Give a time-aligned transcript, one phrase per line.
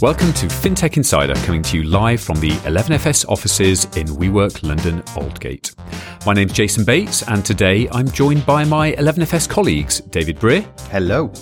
[0.00, 5.02] Welcome to FinTech Insider, coming to you live from the 11FS offices in WeWork London
[5.16, 5.74] Aldgate.
[6.24, 10.60] My name's Jason Bates, and today I'm joined by my 11FS colleagues David Brear.
[10.92, 11.32] Hello.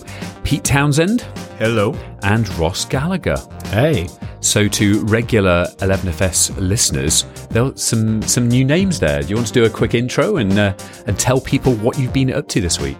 [0.42, 1.20] Pete Townsend.
[1.58, 1.92] Hello.
[2.22, 3.36] And Ross Gallagher.
[3.66, 4.08] Hey.
[4.40, 9.20] So, to regular 11FS listeners, there's some some new names there.
[9.20, 10.74] Do you want to do a quick intro and uh,
[11.06, 12.96] and tell people what you've been up to this week?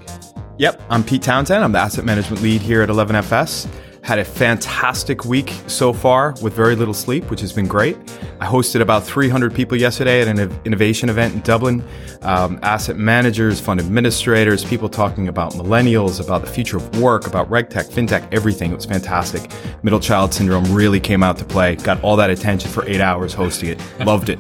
[0.59, 1.65] Yep, I'm Pete Townsend.
[1.65, 3.85] I'm the asset management lead here at 11FS.
[4.06, 7.96] Had a fantastic week so far with very little sleep, which has been great.
[8.38, 11.82] I hosted about 300 people yesterday at an innovation event in Dublin.
[12.23, 17.51] Um, asset managers, fund administrators, people talking about millennials, about the future of work, about
[17.51, 18.70] regtech, fintech, everything.
[18.70, 19.51] It was fantastic.
[19.82, 21.74] Middle child syndrome really came out to play.
[21.74, 23.82] Got all that attention for eight hours hosting it.
[24.07, 24.38] Loved it.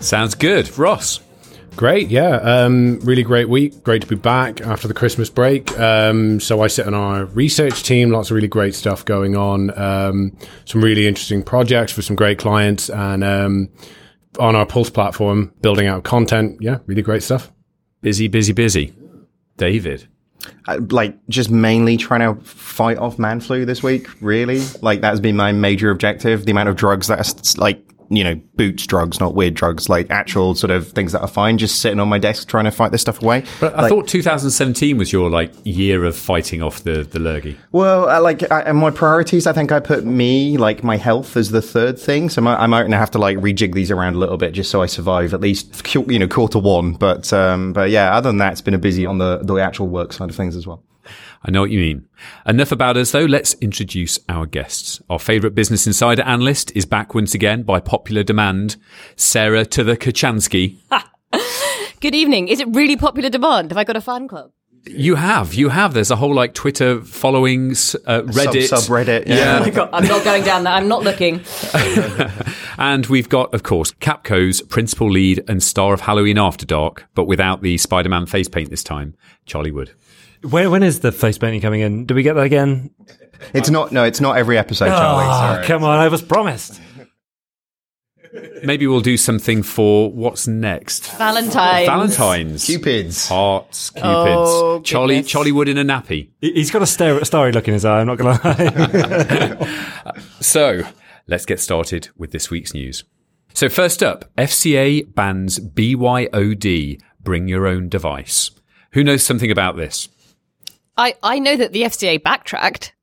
[0.02, 0.78] Sounds good.
[0.78, 1.20] Ross.
[1.76, 2.36] Great, yeah.
[2.36, 3.82] Um, really great week.
[3.84, 5.78] Great to be back after the Christmas break.
[5.78, 8.10] Um, so I sit on our research team.
[8.10, 9.78] Lots of really great stuff going on.
[9.78, 13.68] Um, some really interesting projects for some great clients, and um,
[14.38, 16.56] on our Pulse platform, building out content.
[16.62, 17.52] Yeah, really great stuff.
[18.00, 18.94] Busy, busy, busy.
[19.58, 20.08] David.
[20.68, 24.08] Uh, like just mainly trying to fight off man flu this week.
[24.22, 26.46] Really, like that's been my major objective.
[26.46, 30.54] The amount of drugs that's like you know, boots drugs, not weird drugs, like actual
[30.54, 33.02] sort of things that are fine, just sitting on my desk trying to fight this
[33.02, 33.44] stuff away.
[33.60, 37.58] But I like, thought 2017 was your like year of fighting off the, the lurgy.
[37.72, 41.36] Well, I, like, I, and my priorities, I think I put me, like my health
[41.36, 42.28] as the third thing.
[42.28, 44.82] So I, I might have to like rejig these around a little bit just so
[44.82, 46.92] I survive at least, you know, quarter one.
[46.92, 49.88] But, um, but yeah, other than that, it's been a busy on the, the actual
[49.88, 50.82] work side of things as well.
[51.42, 52.08] I know what you mean.
[52.46, 53.24] Enough about us, though.
[53.24, 55.00] Let's introduce our guests.
[55.08, 58.76] Our favourite Business Insider analyst is back once again by popular demand.
[59.16, 60.78] Sarah to the Kocianski.
[62.00, 62.48] Good evening.
[62.48, 63.70] Is it really popular demand?
[63.70, 64.50] Have I got a fan club?
[64.88, 65.94] You have, you have.
[65.94, 69.26] There's a whole like Twitter followings, uh, Reddit, Sub- subreddit.
[69.26, 69.34] Yeah.
[69.34, 69.56] yeah.
[69.56, 70.74] Oh my God, I'm not going down that.
[70.74, 71.40] I'm not looking.
[72.78, 77.24] and we've got, of course, Capco's principal lead and star of Halloween After Dark, but
[77.24, 79.92] without the Spider-Man face paint this time, Charlie Wood.
[80.42, 82.04] When, when is the face painting coming in?
[82.06, 82.90] Do we get that again?
[83.54, 83.92] It's not.
[83.92, 85.24] No, it's not every episode, ah, Charlie.
[85.26, 85.66] Oh, Sorry.
[85.66, 85.98] come on!
[85.98, 86.80] I was promised.
[88.62, 91.10] Maybe we'll do something for what's next.
[91.12, 91.86] Valentine's.
[91.86, 92.64] Valentine's.
[92.66, 93.28] Cupids.
[93.28, 93.90] Hearts.
[93.90, 94.04] Cupids.
[94.06, 95.16] Oh, Charlie.
[95.16, 95.30] goodness.
[95.30, 96.30] Charlie Wood in a nappy.
[96.40, 98.00] He's got a stare, starry look in his eye.
[98.00, 100.12] I'm not going to lie.
[100.40, 100.82] So
[101.26, 103.04] let's get started with this week's news.
[103.54, 107.00] So first up, FCA bans BYOD.
[107.20, 108.50] Bring your own device.
[108.92, 110.08] Who knows something about this?
[110.96, 112.94] I, I know that the FCA backtracked.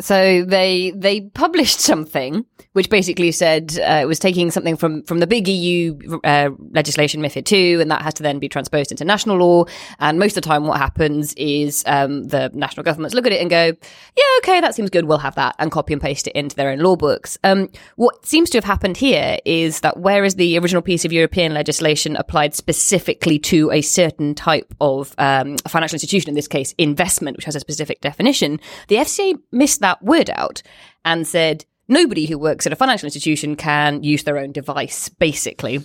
[0.00, 5.18] So they they published something which basically said uh, it was taking something from from
[5.18, 9.04] the big EU uh, legislation MiFID two, and that has to then be transposed into
[9.04, 9.64] national law.
[9.98, 13.40] And most of the time, what happens is um, the national governments look at it
[13.40, 13.72] and go,
[14.16, 15.06] "Yeah, okay, that seems good.
[15.06, 17.38] We'll have that," and copy and paste it into their own law books.
[17.42, 21.52] Um, what seems to have happened here is that whereas the original piece of European
[21.54, 27.36] legislation applied specifically to a certain type of um, financial institution, in this case, investment,
[27.36, 30.62] which has a specific definition, the FCA missed that word out
[31.04, 35.78] and said nobody who works at a financial institution can use their own device, basically.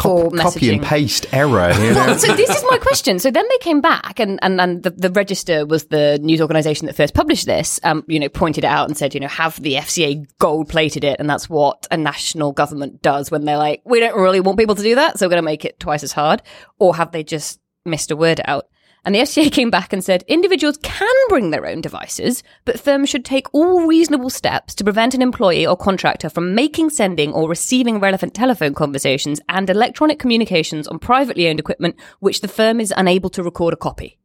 [0.00, 1.72] For Cop- copy and paste error.
[1.72, 1.94] You know?
[1.94, 3.18] Well, so this is my question.
[3.18, 6.86] So then they came back, and and, and the, the Register was the news organisation
[6.86, 7.80] that first published this.
[7.82, 11.02] Um, you know, pointed it out and said, you know, have the FCA gold plated
[11.02, 14.58] it, and that's what a national government does when they're like, we don't really want
[14.58, 16.42] people to do that, so we're going to make it twice as hard,
[16.78, 18.66] or have they just missed a word out?
[19.04, 23.08] And the FCA came back and said individuals can bring their own devices, but firms
[23.08, 27.48] should take all reasonable steps to prevent an employee or contractor from making, sending, or
[27.48, 32.92] receiving relevant telephone conversations and electronic communications on privately owned equipment which the firm is
[32.96, 34.18] unable to record a copy.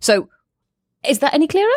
[0.00, 0.28] So,
[1.04, 1.70] is that any clearer?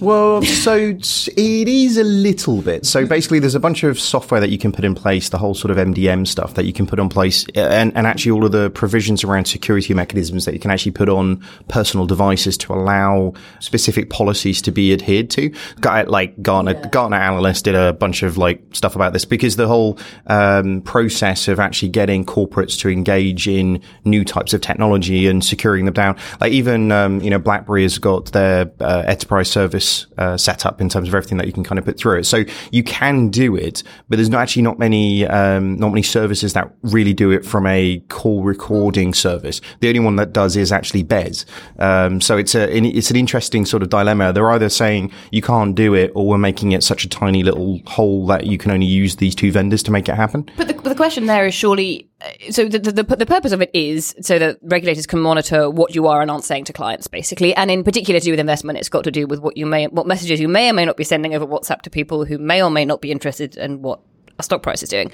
[0.00, 2.86] Well, so it's- a little bit.
[2.86, 5.54] So basically, there's a bunch of software that you can put in place, the whole
[5.54, 8.52] sort of MDM stuff that you can put in place, and, and actually all of
[8.52, 13.34] the provisions around security mechanisms that you can actually put on personal devices to allow
[13.58, 15.52] specific policies to be adhered to.
[15.82, 19.98] Like Gartner, Gartner analyst did a bunch of like stuff about this because the whole
[20.26, 25.84] um, process of actually getting corporates to engage in new types of technology and securing
[25.84, 30.36] them down, like even um, you know BlackBerry has got their uh, enterprise service uh,
[30.36, 32.24] set up in terms of everything that you can kind of put through it.
[32.24, 36.52] So you can do it, but there's not actually not many um, not many services
[36.54, 39.60] that really do it from a call recording service.
[39.80, 41.46] The only one that does is actually Bez.
[41.78, 44.32] Um, so it's a it's an interesting sort of dilemma.
[44.32, 47.80] They're either saying you can't do it, or we're making it such a tiny little
[47.86, 50.48] hole that you can only use these two vendors to make it happen.
[50.56, 52.09] But the, but the question there is surely
[52.50, 56.06] so the, the the purpose of it is so that regulators can monitor what you
[56.06, 58.88] are and aren't saying to clients, basically, and in particular to do with investment, it's
[58.88, 61.04] got to do with what you may, what messages you may or may not be
[61.04, 64.00] sending over WhatsApp to people who may or may not be interested in what
[64.38, 65.10] a stock price is doing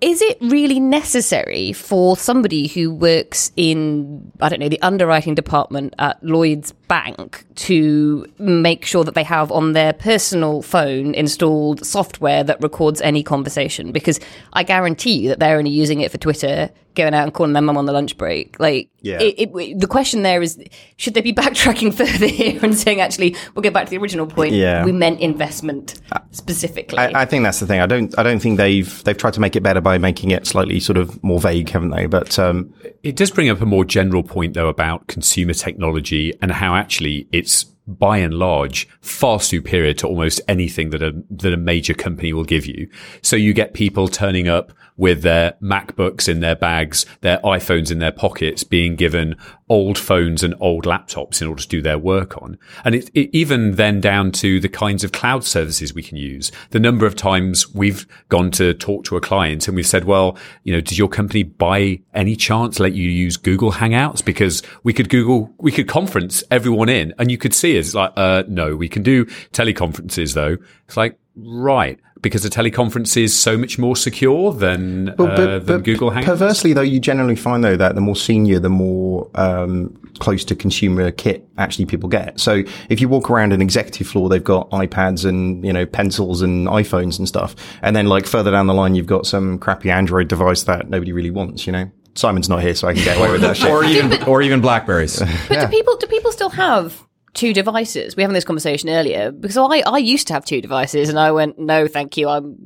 [0.00, 5.94] is it really necessary for somebody who works in, I don't know, the underwriting department
[5.98, 12.44] at Lloyd's Bank to make sure that they have on their personal phone installed software
[12.44, 13.92] that records any conversation?
[13.92, 14.20] Because
[14.52, 17.62] I guarantee you that they're only using it for Twitter going out and calling their
[17.62, 18.58] mum on the lunch break.
[18.60, 19.20] Like, Yeah.
[19.20, 20.58] it, it, the question there is,
[20.96, 24.26] should they be backtracking further here and saying, actually, we'll get back to the original
[24.26, 24.54] point.
[24.54, 24.84] Yeah.
[24.84, 26.00] We meant investment
[26.30, 26.98] specifically.
[26.98, 27.80] I, I think that's the thing.
[27.80, 28.16] I don't.
[28.18, 30.96] I don't think they've they've tried to make it better by making it slightly sort
[30.96, 32.06] of more vague, haven't they?
[32.06, 36.50] But um, It does bring up a more general point, though, about consumer technology and
[36.52, 41.56] how actually it's by and large far superior to almost anything that a that a
[41.56, 42.88] major company will give you.
[43.22, 47.98] So you get people turning up with their MacBooks in their bags, their iPhones in
[47.98, 49.36] their pockets, being given
[49.68, 52.58] old phones and old laptops in order to do their work on.
[52.84, 56.52] And it, it even then down to the kinds of cloud services we can use.
[56.70, 60.36] The number of times we've gone to talk to a client and we've said, well,
[60.64, 64.24] you know, does your company by any chance let you use Google Hangouts?
[64.24, 67.86] Because we could Google, we could conference everyone in and you could see us.
[67.86, 70.58] it's like, uh, no, we can do teleconferences though.
[70.86, 71.98] It's like, right.
[72.24, 76.24] Because a teleconference is so much more secure than, uh, than Google Hangouts.
[76.24, 80.56] Perversely, though, you generally find though that the more senior, the more um, close to
[80.56, 82.40] consumer kit actually people get.
[82.40, 86.42] So if you walk around an executive floor, they've got iPads and you know pencils
[86.42, 89.90] and iPhones and stuff, and then like further down the line, you've got some crappy
[89.90, 91.66] Android device that nobody really wants.
[91.66, 93.70] You know, Simon's not here, so I can get away with that shit.
[93.70, 95.18] or even or even Blackberries.
[95.48, 97.04] But do people do people still have
[97.34, 98.16] two devices?
[98.16, 101.18] We were having this conversation earlier because I, I used to have two devices and
[101.18, 102.56] I went no thank you I'm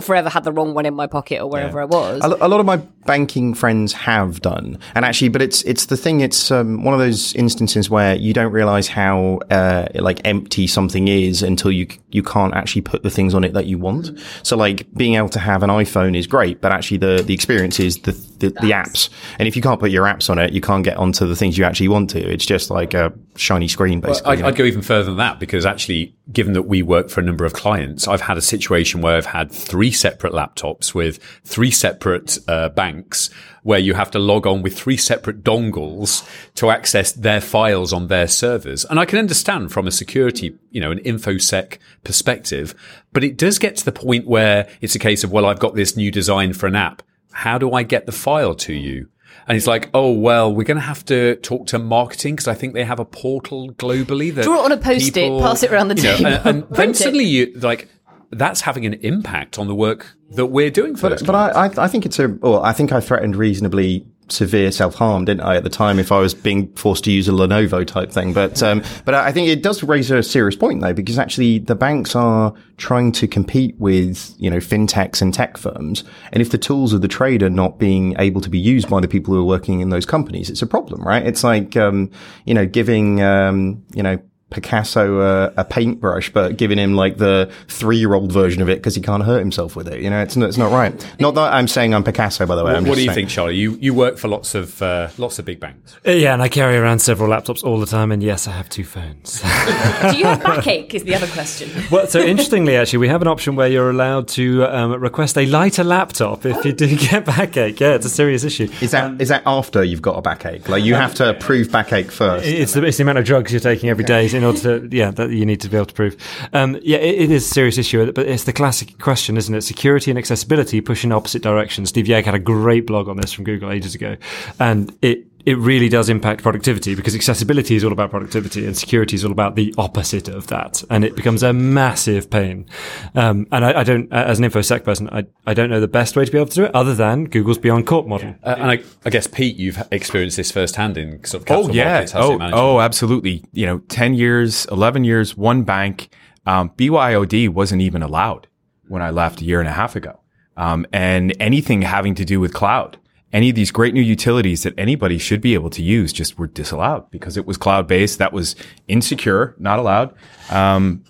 [0.00, 2.22] forever had the wrong one in my pocket or wherever I was.
[2.22, 2.76] A, a lot of my
[3.06, 6.20] banking friends have done, and actually, but it's it's the thing.
[6.20, 11.08] It's um, one of those instances where you don't realize how uh, like empty something
[11.08, 14.18] is until you you can't actually put the things on it that you want.
[14.42, 17.80] So, like being able to have an iPhone is great, but actually the the experience
[17.80, 19.08] is the the, the apps.
[19.38, 21.58] And if you can't put your apps on it, you can't get onto the things
[21.58, 22.20] you actually want to.
[22.20, 24.38] It's just like a shiny screen, basically.
[24.38, 24.42] I'd.
[24.42, 27.44] I'd go even further than that because actually, given that we work for a number
[27.44, 32.38] of clients, I've had a situation where I've had three separate laptops with three separate
[32.48, 33.30] uh, banks
[33.62, 38.08] where you have to log on with three separate dongles to access their files on
[38.08, 38.84] their servers.
[38.86, 42.74] And I can understand from a security, you know, an infosec perspective,
[43.12, 45.74] but it does get to the point where it's a case of, well, I've got
[45.74, 47.02] this new design for an app.
[47.32, 49.08] How do I get the file to you?
[49.46, 52.54] And he's like, oh well, we're going to have to talk to marketing because I
[52.54, 55.88] think they have a portal globally that Draw it on a post-it, pass it around
[55.88, 57.88] the you know, table, and, and then suddenly you like
[58.30, 61.84] that's having an impact on the work that we're doing for those But I, I,
[61.84, 62.28] I think it's a.
[62.28, 66.12] Well, I think I threatened reasonably severe self harm, didn't I, at the time if
[66.12, 68.32] I was being forced to use a Lenovo type thing.
[68.32, 71.74] But um, but I think it does raise a serious point though, because actually the
[71.74, 76.58] banks are trying to compete with you know fintechs and tech firms, and if the
[76.58, 79.40] tools of the trade are not being able to be used by the people who
[79.40, 81.26] are working in those companies, it's a problem, right?
[81.26, 82.10] It's like um,
[82.44, 84.18] you know giving um, you know.
[84.50, 89.00] Picasso uh, a paintbrush, but giving him like the three-year-old version of it because he
[89.02, 90.00] can't hurt himself with it.
[90.00, 90.94] You know, it's not, it's not right.
[91.20, 92.72] Not that I'm saying I'm Picasso, by the way.
[92.72, 93.14] What, I'm what just do you saying.
[93.14, 93.56] think, Charlie?
[93.56, 95.96] You you work for lots of uh, lots of big banks.
[96.06, 98.68] Uh, Yeah, and I carry around several laptops all the time, and yes, I have
[98.70, 99.40] two phones.
[99.42, 100.94] Do you have backache?
[100.94, 101.70] Is the other question.
[101.90, 105.44] well, so interestingly, actually, we have an option where you're allowed to um, request a
[105.44, 107.78] lighter laptop if you do get backache.
[107.80, 108.68] Yeah, it's a serious issue.
[108.80, 110.68] Is that is that after you've got a backache?
[110.68, 112.46] Like you have to prove backache first.
[112.46, 115.10] It's the, it's the amount of drugs you're taking every day in order to, yeah,
[115.10, 116.16] that you need to be able to prove.
[116.52, 119.62] Um, yeah, it, it is a serious issue, but it's the classic question, isn't it?
[119.62, 121.88] Security and accessibility push in opposite directions.
[121.88, 124.16] Steve Yegge had a great blog on this from Google ages ago,
[124.58, 129.14] and it, it really does impact productivity because accessibility is all about productivity and security
[129.16, 130.82] is all about the opposite of that.
[130.90, 132.66] And it becomes a massive pain.
[133.14, 136.16] Um, and I, I don't, as an InfoSec person, I, I don't know the best
[136.16, 138.34] way to be able to do it other than Google's BeyondCorp model.
[138.44, 141.74] Uh, and I, I guess Pete, you've experienced this firsthand in sort of capital Oh
[141.74, 141.90] yeah.
[141.92, 142.54] markets, Oh, management.
[142.54, 143.44] oh, absolutely.
[143.52, 146.10] You know, ten years, eleven years, one bank.
[146.46, 148.48] Um, BYOD wasn't even allowed
[148.88, 150.20] when I left a year and a half ago.
[150.56, 152.98] Um, and anything having to do with cloud,
[153.32, 156.46] any of these great new utilities that anybody should be able to use, just were
[156.46, 158.18] disallowed because it was cloud based.
[158.18, 158.56] That was
[158.86, 160.14] insecure, not allowed.
[160.50, 161.04] Um,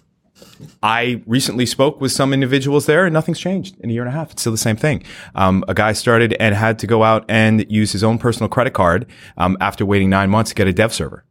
[0.83, 4.13] I recently spoke with some individuals there and nothing's changed in a year and a
[4.13, 4.33] half.
[4.33, 5.05] It's still the same thing.
[5.35, 8.73] Um, a guy started and had to go out and use his own personal credit
[8.73, 9.07] card
[9.37, 11.25] um, after waiting nine months to get a dev server,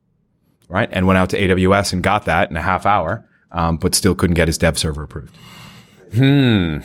[0.70, 0.90] right?
[0.92, 4.16] And went out to AWS and got that in a half hour, um, but still
[4.16, 5.36] couldn't get his dev server approved.
[6.14, 6.80] Hmm.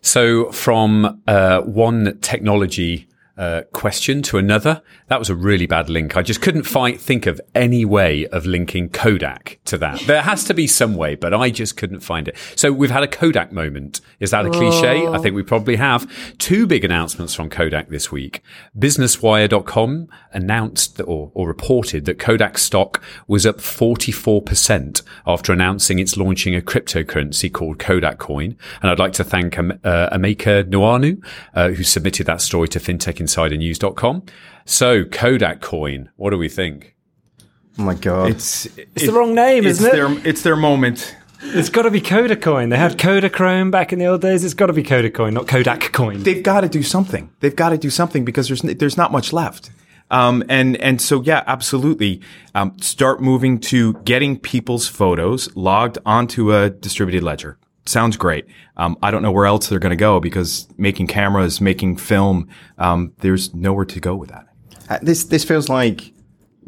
[0.00, 3.07] So from uh, one technology
[3.38, 4.82] uh, question to another.
[5.06, 6.16] That was a really bad link.
[6.16, 10.00] I just couldn't find, think of any way of linking Kodak to that.
[10.00, 12.36] There has to be some way, but I just couldn't find it.
[12.56, 14.00] So we've had a Kodak moment.
[14.18, 15.06] Is that a cliche?
[15.06, 16.10] I think we probably have.
[16.38, 18.42] Two big announcements from Kodak this week.
[18.76, 26.56] BusinessWire.com announced or, or reported that Kodak stock was up 44% after announcing it's launching
[26.56, 28.56] a cryptocurrency called Kodak Coin.
[28.82, 32.80] And I'd like to thank um, uh, Ameka Nuanu, uh, who submitted that story to
[33.28, 34.22] fintechinsidernews.com.
[34.64, 36.94] So Kodak Coin, what do we think?
[37.78, 38.30] Oh my god!
[38.30, 39.92] It's It's the wrong name, it's isn't it?
[39.92, 41.16] their it's their moment.
[41.40, 42.70] It's got to be Kodacoin.
[42.70, 44.42] They had Kodachrome back in the old days.
[44.42, 46.24] It's got to be Kodacoin, not Kodak Coin.
[46.24, 47.30] They've got to do something.
[47.38, 49.70] They've got to do something because there's there's not much left.
[50.10, 52.20] Um, and and so yeah, absolutely.
[52.56, 57.56] Um, start moving to getting people's photos logged onto a distributed ledger.
[57.88, 58.44] Sounds great.
[58.76, 62.46] Um, I don't know where else they're going to go because making cameras, making film,
[62.76, 64.46] um, there's nowhere to go with that.
[64.90, 66.12] Uh, this this feels like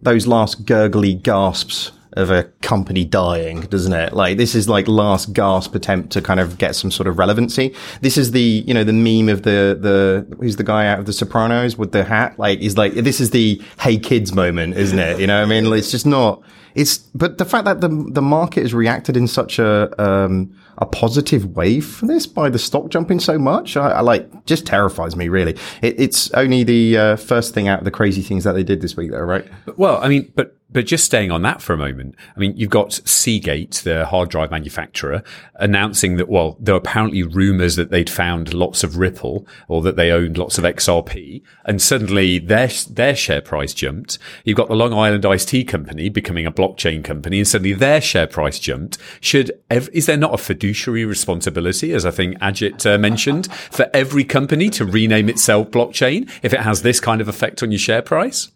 [0.01, 4.13] those last gurgly gasps of a company dying, doesn't it?
[4.13, 7.75] Like this is like last gasp attempt to kind of get some sort of relevancy.
[8.01, 11.07] This is the you know the meme of the the who's the guy out of
[11.07, 12.39] The Sopranos with the hat?
[12.39, 15.21] Like is like this is the hey kids moment, isn't it?
[15.21, 16.43] You know, I mean, it's just not.
[16.75, 20.87] It's but the fact that the the market has reacted in such a um, a
[20.87, 25.17] positive way for this by the stock jumping so much, I, I like just terrifies
[25.17, 25.29] me.
[25.29, 28.63] Really, it, it's only the uh, first thing out of the crazy things that they
[28.63, 29.47] did this week, though, right?
[29.77, 32.71] Well, I mean, but but just staying on that for a moment, I mean, you've
[32.71, 35.23] got Seagate, the hard drive manufacturer,
[35.57, 39.97] announcing that well, there were apparently rumors that they'd found lots of Ripple or that
[39.97, 44.19] they owned lots of XRP, and suddenly their their share price jumped.
[44.45, 48.01] You've got the Long Island Iced Tea Company becoming a blockchain company, and suddenly their
[48.01, 48.99] share price jumped.
[49.21, 53.91] Should ev- is there not a fiduciary responsibility, as I think Ajit uh, mentioned, for
[53.93, 57.79] every company to rename itself blockchain if it has this kind of effect on your
[57.79, 58.51] share price?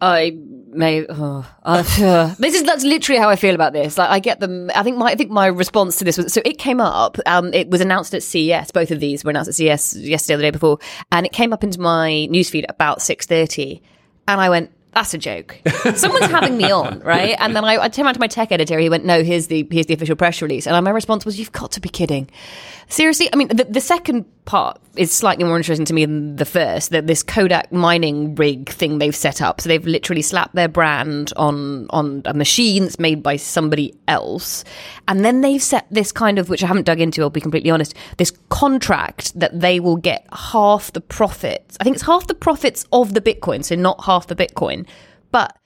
[0.00, 0.38] I
[0.72, 1.06] may.
[1.08, 1.82] Oh, uh,
[2.38, 3.98] this is that's literally how I feel about this.
[3.98, 4.70] Like I get them.
[4.74, 7.18] I think my I think my response to this was so it came up.
[7.26, 8.70] Um, it was announced at CES.
[8.70, 10.78] Both of these were announced at CES yesterday or the day before,
[11.12, 13.82] and it came up into my newsfeed about six thirty,
[14.28, 14.72] and I went.
[14.92, 15.56] That's a joke.
[15.94, 17.36] Someone's having me on, right?
[17.38, 18.76] And then I, I turned around to my tech editor.
[18.80, 21.52] He went, "No, here's the here's the official press release." And my response was, "You've
[21.52, 22.28] got to be kidding."
[22.88, 26.44] Seriously, I mean, the, the second part is slightly more interesting to me than the
[26.44, 26.90] first.
[26.90, 29.60] That this Kodak mining rig thing they've set up.
[29.60, 34.64] So they've literally slapped their brand on on a machine that's made by somebody else,
[35.08, 37.22] and then they've set this kind of, which I haven't dug into.
[37.22, 37.94] I'll be completely honest.
[38.16, 41.76] This contract that they will get half the profits.
[41.80, 44.86] I think it's half the profits of the Bitcoin, so not half the Bitcoin,
[45.30, 45.56] but.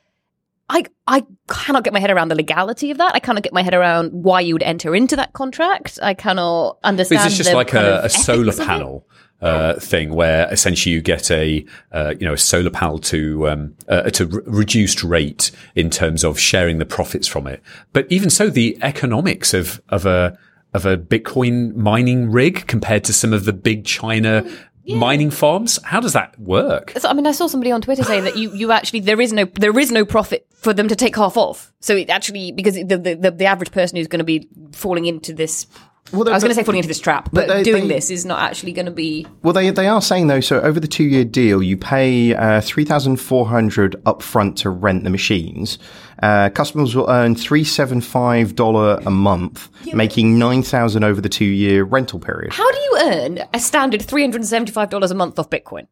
[0.68, 3.14] I I cannot get my head around the legality of that.
[3.14, 5.98] I cannot get my head around why you would enter into that contract.
[6.02, 7.26] I cannot understand.
[7.26, 8.66] Is this just like a, a solar ethics of it.
[8.66, 9.06] panel
[9.42, 13.74] uh, thing where essentially you get a uh, you know a solar panel to um,
[13.88, 17.62] uh, at a re- reduced rate in terms of sharing the profits from it?
[17.92, 20.38] But even so, the economics of of a
[20.72, 24.44] of a Bitcoin mining rig compared to some of the big China
[24.86, 26.92] mining farms, how does that work?
[26.96, 29.32] So, I mean, I saw somebody on Twitter saying that you, you actually there is
[29.32, 31.72] no there is no profit for them to take half off.
[31.80, 35.32] So it actually because the, the, the average person who's going to be falling into
[35.32, 35.66] this.
[36.12, 38.10] Well, I was going to say falling into this trap, but, they- doing they- this
[38.10, 39.26] is not actually going to be.
[39.42, 40.40] Well, they they are saying though.
[40.40, 44.70] So over the two year deal, you pay uh, three thousand four hundred upfront to
[44.70, 45.78] rent the machines.
[46.22, 51.28] Uh, customers will earn three seven five dollar a month, making nine thousand over the
[51.28, 52.52] two year rental period.
[52.52, 55.48] How do you earn a standard three hundred and seventy five dollars a month off
[55.50, 55.86] Bitcoin?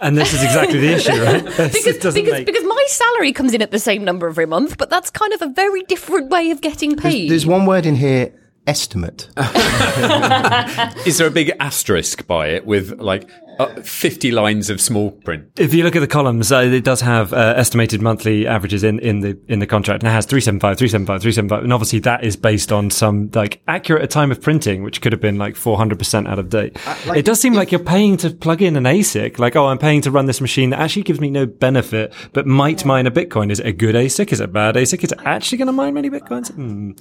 [0.00, 1.44] And this is exactly the issue, right?
[1.72, 1.84] Because
[2.14, 5.10] because make- because my salary comes in at the same number every month, but that's
[5.10, 7.28] kind of a very different way of getting paid.
[7.28, 8.32] There's one word in here:
[8.68, 9.28] estimate.
[11.06, 15.50] Is there a big asterisk by it with like uh, 50 lines of small print?
[15.56, 18.98] If you look at the columns, uh, it does have uh, estimated monthly averages in,
[19.00, 22.36] in the in the contract, and it has 375, 375, 375, and obviously that is
[22.36, 25.98] based on some like accurate at time of printing, which could have been like 400
[25.98, 26.76] percent out of date.
[27.16, 30.02] it does seem like you're paying to plug in an ASIC, like oh, I'm paying
[30.02, 33.50] to run this machine that actually gives me no benefit, but might mine a Bitcoin.
[33.50, 34.30] Is it a good ASIC?
[34.30, 35.02] Is it a bad ASIC?
[35.04, 36.52] Is it actually going to mine many Bitcoins?
[36.52, 36.92] Hmm.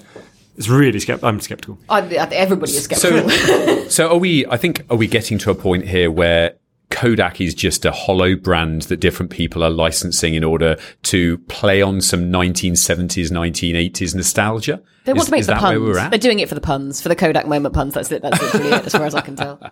[0.57, 1.23] It's really skept.
[1.23, 1.77] I'm skeptical.
[1.87, 3.29] I, I everybody is skeptical.
[3.29, 4.45] So, so are we?
[4.47, 6.55] I think are we getting to a point here where
[6.89, 11.81] Kodak is just a hollow brand that different people are licensing in order to play
[11.81, 14.81] on some 1970s, 1980s nostalgia?
[15.05, 15.79] They want is, to make the puns.
[15.79, 16.09] Where we're at?
[16.09, 17.93] They're doing it for the puns, for the Kodak moment puns.
[17.93, 18.23] That's it.
[18.23, 19.59] That's literally it, as far as I can tell.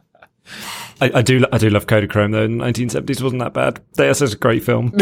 [1.02, 1.44] I, I do.
[1.52, 2.48] I do love Kodachrome though.
[2.48, 3.82] The 1970s wasn't that bad.
[3.96, 4.94] That's a great film.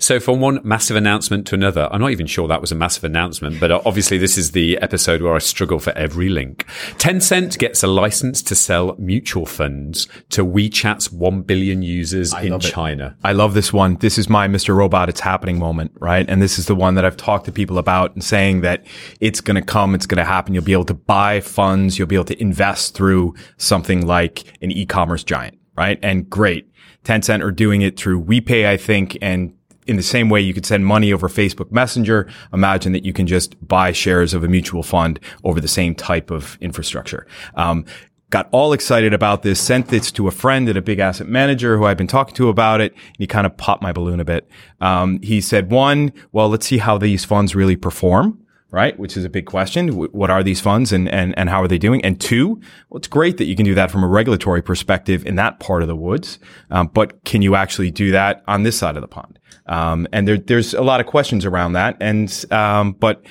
[0.00, 3.02] So from one massive announcement to another, I'm not even sure that was a massive
[3.02, 6.64] announcement, but uh, obviously this is the episode where I struggle for every link.
[6.98, 13.16] Tencent gets a license to sell mutual funds to WeChat's 1 billion users in China.
[13.24, 13.96] I love this one.
[13.96, 14.74] This is my Mr.
[14.76, 16.28] Robot, it's happening moment, right?
[16.28, 18.86] And this is the one that I've talked to people about and saying that
[19.18, 20.54] it's going to come, it's going to happen.
[20.54, 24.70] You'll be able to buy funds, you'll be able to invest through something like an
[24.70, 25.98] e-commerce giant, right?
[26.04, 26.70] And great.
[27.04, 29.57] Tencent are doing it through WePay, I think, and
[29.88, 33.26] in the same way you could send money over Facebook Messenger, imagine that you can
[33.26, 37.26] just buy shares of a mutual fund over the same type of infrastructure.
[37.54, 37.86] Um,
[38.30, 41.78] got all excited about this, sent this to a friend at a big asset manager
[41.78, 42.92] who I've been talking to about it.
[42.92, 44.46] And he kind of popped my balloon a bit.
[44.80, 48.38] Um, he said, one, well, let's see how these funds really perform
[48.70, 48.98] right?
[48.98, 49.88] Which is a big question.
[49.88, 52.04] What are these funds and, and, and how are they doing?
[52.04, 52.60] And two,
[52.90, 55.82] well, it's great that you can do that from a regulatory perspective in that part
[55.82, 56.38] of the woods.
[56.70, 59.38] Um, but can you actually do that on this side of the pond?
[59.66, 61.96] Um, and there, there's a lot of questions around that.
[62.00, 63.24] And, um, but,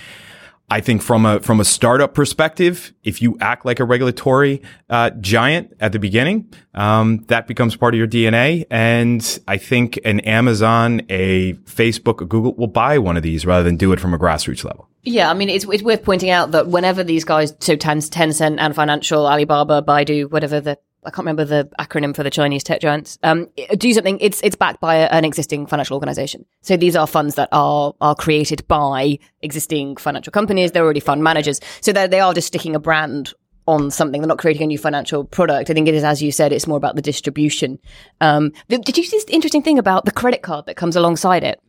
[0.70, 5.12] I think from a from a startup perspective, if you act like a regulatory uh,
[5.12, 8.66] giant at the beginning, um, that becomes part of your DNA.
[8.70, 13.64] And I think an Amazon, a Facebook, a Google will buy one of these rather
[13.64, 14.90] than do it from a grassroots level.
[15.04, 18.76] Yeah, I mean, it's, it's worth pointing out that whenever these guys, so Tencent Ant
[18.76, 23.18] Financial, Alibaba, Baidu, whatever the I can't remember the acronym for the Chinese tech giants.
[23.24, 24.18] Um, do something.
[24.20, 26.46] It's it's backed by an existing financial organization.
[26.62, 30.72] So these are funds that are are created by existing financial companies.
[30.72, 31.62] They're already fund managers.
[31.82, 33.34] So they they are just sticking a brand
[33.68, 34.22] on something.
[34.22, 35.70] They're not creating a new financial product.
[35.70, 37.80] I think it is, as you said, it's more about the distribution.
[38.22, 41.60] Um, did you see this interesting thing about the credit card that comes alongside it?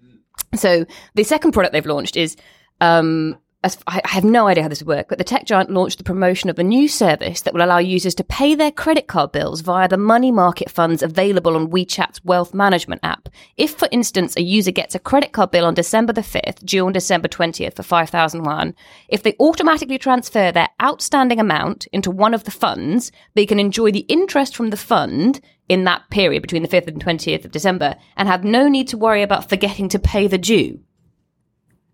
[0.54, 2.36] So the second product they've launched is
[2.80, 6.04] um, I have no idea how this would work, but the tech giant launched the
[6.04, 9.62] promotion of a new service that will allow users to pay their credit card bills
[9.62, 13.28] via the money market funds available on WeChat's wealth management app.
[13.56, 16.86] If, for instance, a user gets a credit card bill on December the 5th, due
[16.86, 18.76] on December 20th for 5,000 yuan,
[19.08, 23.90] if they automatically transfer their outstanding amount into one of the funds, they can enjoy
[23.90, 27.96] the interest from the fund in that period between the 5th and 20th of December
[28.16, 30.78] and have no need to worry about forgetting to pay the due.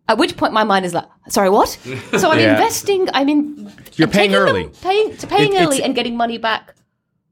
[0.06, 1.68] At which point my mind is like, sorry, what?
[2.18, 2.52] So I'm Yeah.
[2.52, 3.08] investing.
[3.14, 3.72] I'm in.
[3.96, 4.70] You're I'm paying taking the- early.
[4.82, 6.74] paying to paying It- it's- early and getting money back.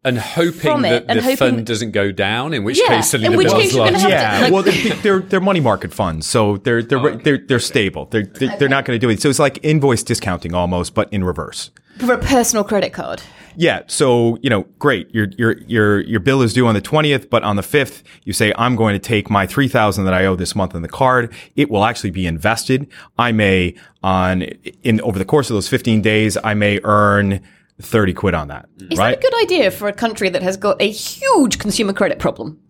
[0.04, 2.88] And hoping From it, that and the hoping- fund doesn't go down, in which Yeah,
[2.96, 4.10] case suddenly in the which bill's case you're gonna large.
[4.10, 7.38] to- Yeah, like- well, they're, they're they're money market funds, so they're they're oh, they're
[7.38, 8.06] they're, stable.
[8.06, 9.22] They're they're, they're not going to do it.
[9.22, 11.70] So it's like invoice discounting almost, but in reverse.
[11.98, 13.22] for a personal credit card.
[13.54, 13.82] Yeah.
[13.86, 15.14] So, you know, great.
[15.14, 18.32] Your, your, your, your bill is due on the 20th, but on the 5th, you
[18.32, 21.30] say, I'm going to take my 3000 that I owe this month on the card.
[21.54, 22.88] It will actually be invested.
[23.18, 24.40] I may on,
[24.82, 27.42] in, over the course of those 15 days, I may earn
[27.82, 28.68] 30 quid on that.
[28.90, 29.10] Is right.
[29.10, 32.60] that a good idea for a country that has got a huge consumer credit problem?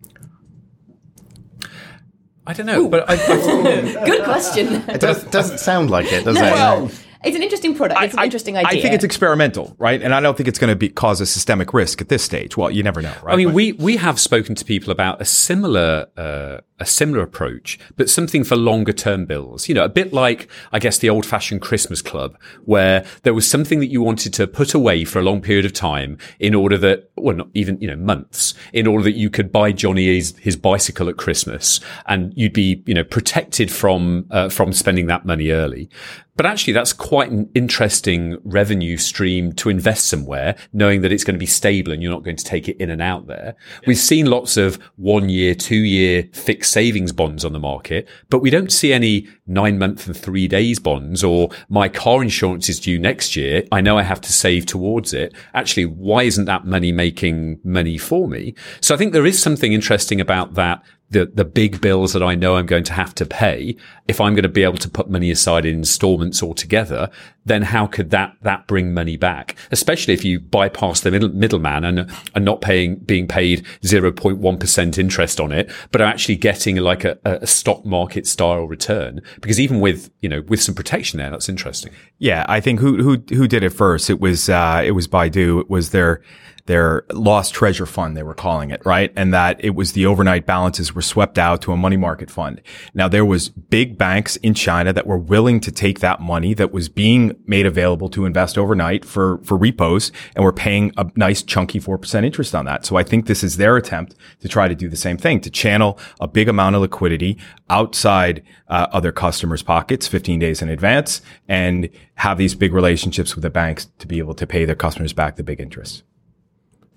[2.47, 4.83] I don't know, but I, I think Good question.
[4.89, 6.43] It does, doesn't sound like it, does it?
[6.43, 6.91] well,
[7.25, 8.01] it's an interesting product.
[8.03, 8.79] It's an I- interesting I, idea.
[8.79, 10.01] I think it's experimental, right?
[10.03, 12.57] And I don't think it's going to be, cause a systemic risk at this stage.
[12.57, 13.35] Well, you never know, right?
[13.35, 17.23] I mean, But- we we have spoken to people about a similar uh, a similar
[17.23, 19.69] approach, but something for longer term bills.
[19.69, 23.49] You know, a bit like I guess the old fashioned Christmas club, where there was
[23.49, 26.77] something that you wanted to put away for a long period of time in order
[26.79, 30.37] that, well, not even you know months, in order that you could buy Johnny his,
[30.39, 35.25] his bicycle at Christmas, and you'd be you know protected from uh, from spending that
[35.25, 35.89] money early.
[36.35, 41.35] But actually, that's quite an interesting revenue stream to invest somewhere, knowing that it's going
[41.35, 43.55] to be stable and you're not going to take it in and out there.
[43.87, 48.39] We've seen lots of one year, two year fixed savings bonds on the market, but
[48.39, 52.81] we don't see any nine month and three days bonds or my car insurance is
[52.81, 53.65] due next year.
[53.71, 55.35] I know I have to save towards it.
[55.55, 58.55] Actually, why isn't that money making money for me?
[58.81, 62.35] So I think there is something interesting about that the the big bills that I
[62.35, 63.77] know I'm going to have to pay,
[64.09, 67.11] if I'm going to be able to put money aside in installments altogether,
[67.45, 69.57] then how could that that bring money back?
[69.71, 74.99] Especially if you bypass the middle, middleman and are not paying being paid 0.1 percent
[74.99, 79.21] interest on it, but are actually getting like a, a stock market style return.
[79.43, 81.93] Because even with you know with some protection there, that's interesting.
[82.19, 84.09] Yeah, I think who who who did it first?
[84.09, 85.61] It was uh, it was Baidu.
[85.61, 86.23] It was their
[86.67, 89.13] their lost treasure fund they were calling it, right?
[89.17, 92.61] And that it was the overnight balances were swept out to a money market fund.
[92.95, 96.73] Now there was big banks in China that were willing to take that money that
[96.73, 101.43] was being made available to invest overnight for for repos and were paying a nice
[101.43, 102.87] chunky 4% interest on that.
[102.87, 105.51] So I think this is their attempt to try to do the same thing, to
[105.51, 107.39] channel a big amount of liquidity
[107.71, 113.43] outside uh, other customers' pockets 15 days in advance and have these big relationships with
[113.43, 116.05] the banks to be able to pay their customers back the big interest.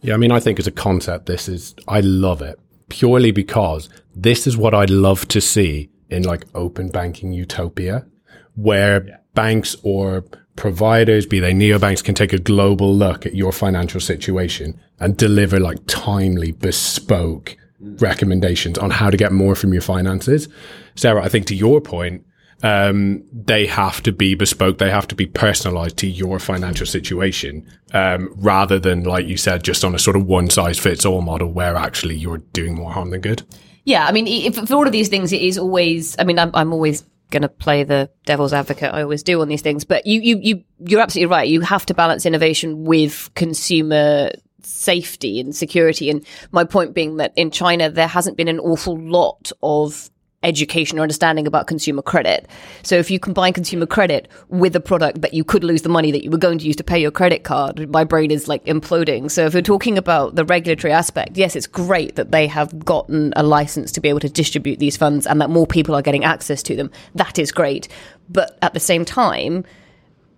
[0.05, 3.89] Yeah, I mean, I think as a concept, this is, I love it purely because
[4.15, 8.05] this is what I'd love to see in like open banking utopia
[8.53, 10.23] where banks or
[10.55, 15.59] providers, be they neobanks, can take a global look at your financial situation and deliver
[15.59, 17.99] like timely, bespoke mm.
[17.99, 20.47] recommendations on how to get more from your finances.
[20.93, 22.23] Sarah, I think to your point,
[22.63, 24.77] um, they have to be bespoke.
[24.77, 29.63] They have to be personalized to your financial situation, um, rather than, like you said,
[29.63, 32.91] just on a sort of one size fits all model where actually you're doing more
[32.91, 33.43] harm than good.
[33.83, 36.15] Yeah, I mean, if, for all of these things, it is always.
[36.17, 38.93] I mean, I'm, I'm always going to play the devil's advocate.
[38.93, 41.47] I always do on these things, but you, you, you, you're absolutely right.
[41.47, 46.09] You have to balance innovation with consumer safety and security.
[46.09, 50.09] And my point being that in China, there hasn't been an awful lot of
[50.45, 52.47] education or understanding about consumer credit.
[52.83, 56.11] So if you combine consumer credit with a product that you could lose the money
[56.11, 58.63] that you were going to use to pay your credit card, my brain is like
[58.65, 59.29] imploding.
[59.29, 63.33] So if we're talking about the regulatory aspect, yes, it's great that they have gotten
[63.35, 66.23] a license to be able to distribute these funds and that more people are getting
[66.23, 66.91] access to them.
[67.15, 67.87] That is great.
[68.29, 69.65] But at the same time,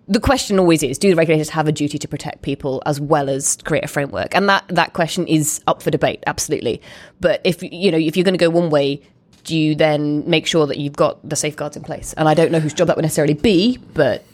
[0.08, 3.28] the question always is do the regulators have a duty to protect people as well
[3.28, 6.80] as create a framework and that that question is up for debate absolutely
[7.20, 9.02] but if you know if you're going to go one way
[9.44, 12.52] do you then make sure that you've got the safeguards in place and i don't
[12.52, 14.24] know whose job that would necessarily be but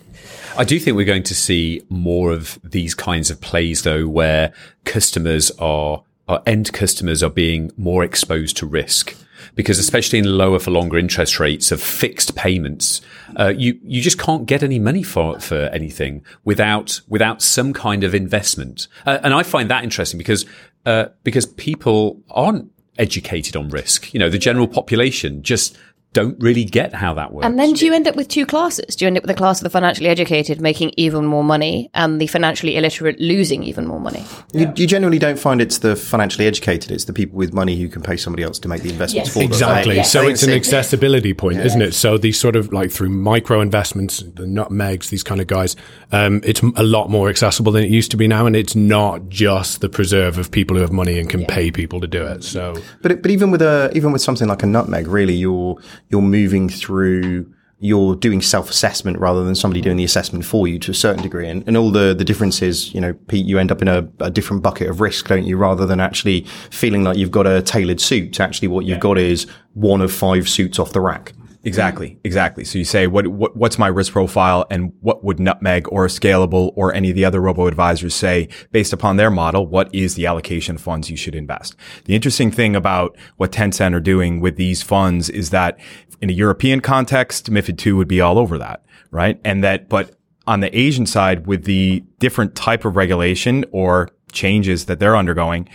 [0.57, 4.53] I do think we're going to see more of these kinds of plays though where
[4.85, 9.17] customers are our end customers are being more exposed to risk
[9.55, 13.01] because especially in lower for longer interest rates of fixed payments,
[13.37, 18.05] uh, you you just can't get any money for for anything without without some kind
[18.05, 18.89] of investment.
[19.07, 20.47] Uh, and I find that interesting because
[20.87, 24.13] uh, because people aren't educated on risk.
[24.13, 25.77] You know, the general population just
[26.15, 27.45] don't really get how that works.
[27.45, 28.97] And then do you end up with two classes?
[28.97, 31.91] Do you end up with a class of the financially educated making even more money
[31.93, 34.25] and the financially illiterate losing even more money?
[34.55, 37.89] You, you generally don't find it's the financially educated, it's the people with money who
[37.89, 39.33] can pay somebody else to make the investments Yes.
[39.35, 39.49] for them.
[39.49, 39.97] Exactly.
[39.97, 40.03] Yeah.
[40.03, 41.93] So I it's an accessibility point, isn't it?
[41.95, 45.77] So these sort of like through micro investments, the nutmegs, these kind of guys,
[46.13, 48.47] um, it's a lot more accessible than it used to be now.
[48.47, 52.01] And it's not just the preserve of people who have money and can pay people
[52.01, 52.45] to do it.
[52.45, 55.77] So But but even with a even with something like a nutmeg, really, you're
[56.09, 57.53] you're moving through.
[57.81, 61.23] You're doing self assessment rather than somebody doing the assessment for you to a certain
[61.23, 62.95] degree, and, and all the the differences.
[62.95, 65.57] You know, Pete, you end up in a, a different bucket of risk, don't you?
[65.57, 69.47] Rather than actually feeling like you've got a tailored suit, actually, what you've got is
[69.75, 71.35] one of five suits off the rack.
[71.65, 72.65] Exactly, exactly.
[72.65, 76.73] So you say, what, what, what's my risk profile and what would Nutmeg or Scalable
[76.77, 79.67] or any of the other robo advisors say based upon their model?
[79.67, 81.75] What is the allocation funds you should invest?
[82.05, 85.79] The interesting thing about what Tencent are doing with these funds is that
[86.21, 89.41] in a European context, MiFID II would be all over that, right?
[89.45, 94.85] And that, but on the Asian side with the different type of regulation or changes
[94.87, 95.69] that they're undergoing,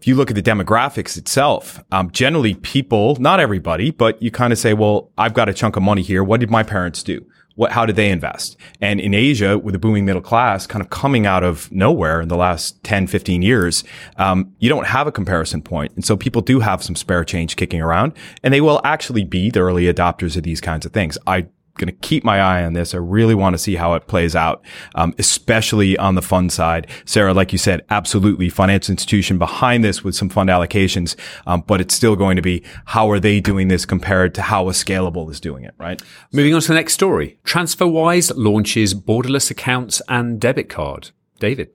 [0.00, 4.50] if you look at the demographics itself, um, generally people, not everybody, but you kind
[4.50, 6.24] of say, well, I've got a chunk of money here.
[6.24, 7.26] What did my parents do?
[7.56, 8.56] What, how did they invest?
[8.80, 12.28] And in Asia, with a booming middle class kind of coming out of nowhere in
[12.28, 13.84] the last 10, 15 years,
[14.16, 15.92] um, you don't have a comparison point.
[15.96, 19.50] And so people do have some spare change kicking around and they will actually be
[19.50, 21.18] the early adopters of these kinds of things.
[21.26, 21.48] I
[21.80, 22.94] going to keep my eye on this.
[22.94, 24.62] I really want to see how it plays out,
[24.94, 26.86] um, especially on the fund side.
[27.04, 31.16] Sarah, like you said, absolutely financial institution behind this with some fund allocations,
[31.46, 34.68] um, but it's still going to be how are they doing this compared to how
[34.68, 36.00] a scalable is doing it, right?
[36.32, 37.38] Moving on to the next story.
[37.44, 41.10] TransferWise launches borderless accounts and debit card.
[41.38, 41.70] David.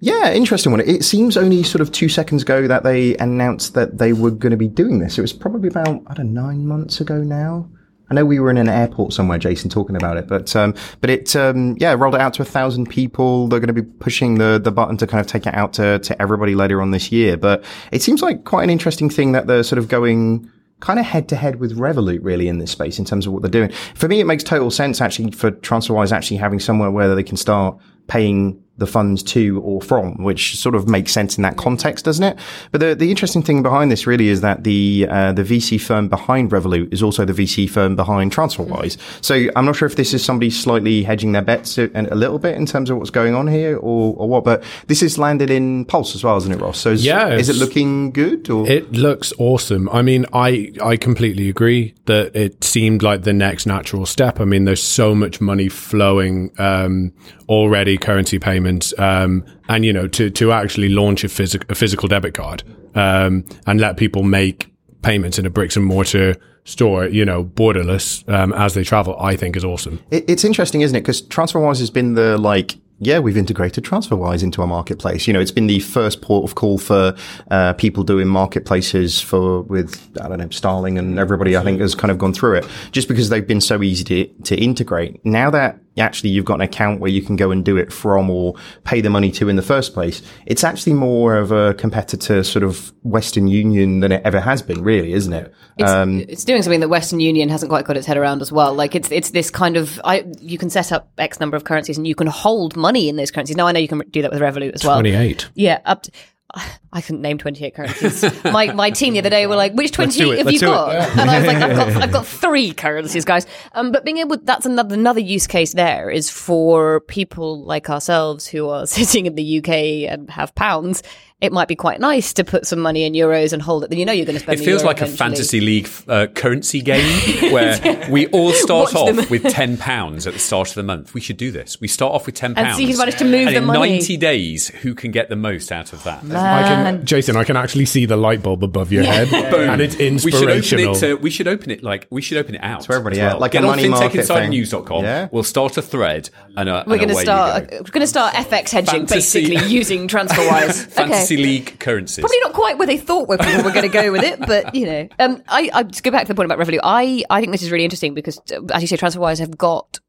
[0.00, 0.80] Yeah, interesting one.
[0.80, 4.52] It seems only sort of two seconds ago that they announced that they were going
[4.52, 5.18] to be doing this.
[5.18, 7.68] It was probably about I don't know nine months ago now.
[8.10, 11.10] I know we were in an airport somewhere, Jason, talking about it, but um, but
[11.10, 13.48] it um, yeah rolled it out to a thousand people.
[13.48, 15.98] They're going to be pushing the the button to kind of take it out to
[15.98, 17.36] to everybody later on this year.
[17.36, 21.04] But it seems like quite an interesting thing that they're sort of going kind of
[21.04, 23.70] head to head with Revolut really in this space in terms of what they're doing.
[23.94, 27.36] For me, it makes total sense actually for TransferWise actually having somewhere where they can
[27.36, 32.04] start paying the funds to or from, which sort of makes sense in that context,
[32.04, 32.38] doesn't it?
[32.72, 36.08] But the, the interesting thing behind this really is that the uh, the VC firm
[36.08, 38.96] behind Revolut is also the VC firm behind TransferWise.
[39.22, 42.38] So I'm not sure if this is somebody slightly hedging their bets a, a little
[42.38, 44.44] bit in terms of what's going on here or, or what.
[44.44, 46.78] But this is landed in Pulse as well, isn't it, Ross?
[46.78, 48.48] So is, Yeah, is it looking good?
[48.48, 49.88] Or It looks awesome.
[49.90, 54.40] I mean, I I completely agree that it seemed like the next natural step.
[54.40, 57.12] I mean, there's so much money flowing um,
[57.48, 58.67] already, currency payments,
[58.98, 62.62] um, and you know, to to actually launch a, physic- a physical debit card
[62.94, 68.28] um, and let people make payments in a bricks and mortar store, you know, borderless
[68.32, 70.00] um, as they travel, I think is awesome.
[70.10, 71.00] It, it's interesting, isn't it?
[71.00, 75.28] Because TransferWise has been the like yeah, we've integrated TransferWise into our marketplace.
[75.28, 77.14] You know, it's been the first port of call for
[77.50, 81.56] uh, people doing marketplaces for with I don't know Starling and everybody.
[81.56, 84.26] I think has kind of gone through it just because they've been so easy to
[84.44, 85.24] to integrate.
[85.24, 88.30] Now that actually you've got an account where you can go and do it from
[88.30, 92.42] or pay the money to in the first place, it's actually more of a competitor
[92.42, 95.52] sort of Western Union than it ever has been, really, isn't it?
[95.76, 98.50] It's, um, it's doing something that Western Union hasn't quite got its head around as
[98.50, 98.74] well.
[98.74, 101.96] Like it's it's this kind of I, you can set up X number of currencies
[101.96, 103.56] and you can hold money in those currencies.
[103.56, 104.96] Now I know you can do that with Revolut as well.
[104.96, 105.48] Twenty eight.
[105.54, 106.02] Yeah, up.
[106.02, 106.10] To,
[106.92, 108.44] I couldn't name 28 currencies.
[108.44, 110.94] my my team the other day were like, which 28 have you got?
[111.18, 113.46] And I was like, I've got, I've got three currencies, guys.
[113.72, 118.46] Um, but being able, that's another, another use case there is for people like ourselves
[118.46, 121.02] who are sitting in the UK and have pounds.
[121.40, 123.90] It might be quite nice to put some money in euros and hold it.
[123.90, 125.88] Then you know you're going to spend It the feels euro like a fantasy league
[126.08, 129.20] uh, currency game where we all start Watch them.
[129.20, 131.14] off with ten pounds at the start of the month.
[131.14, 131.80] We should do this.
[131.80, 132.58] We start off with ten pounds.
[132.58, 133.90] And pounds, see who's managed to move and the in money.
[133.90, 136.24] ninety days, who can get the most out of that?
[136.24, 139.94] I can, Jason, I can actually see the light bulb above your head, and it's
[139.94, 140.56] inspirational.
[140.56, 140.98] We should open it.
[140.98, 143.28] To, we should open it like we should open it out to everybody, as yeah.
[143.34, 143.38] well.
[143.42, 145.04] Like Get a money market fintechinsidernews.com.
[145.04, 145.28] thing.
[145.30, 147.70] We'll start a thread, and, uh, We're going to start.
[147.70, 147.76] Go.
[147.76, 150.86] We're going to start FX hedging, Fantasy- basically using TransferWise.
[150.86, 152.22] Fantasy league currencies.
[152.22, 154.74] Probably not quite where they thought where people were going to go with it, but
[154.74, 156.80] you know, um, I, I just go back to the point about Revolut.
[156.82, 160.00] I, I think this is really interesting because, uh, as you say, TransferWise have got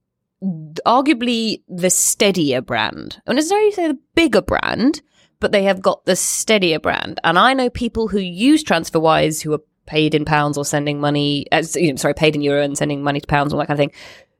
[0.85, 3.21] arguably the steadier brand.
[3.27, 5.01] I necessarily say the bigger brand,
[5.39, 7.19] but they have got the steadier brand.
[7.23, 11.45] And I know people who use TransferWise who are paid in pounds or sending money,
[11.51, 13.91] uh, sorry, paid in euro and sending money to pounds, all that kind of thing,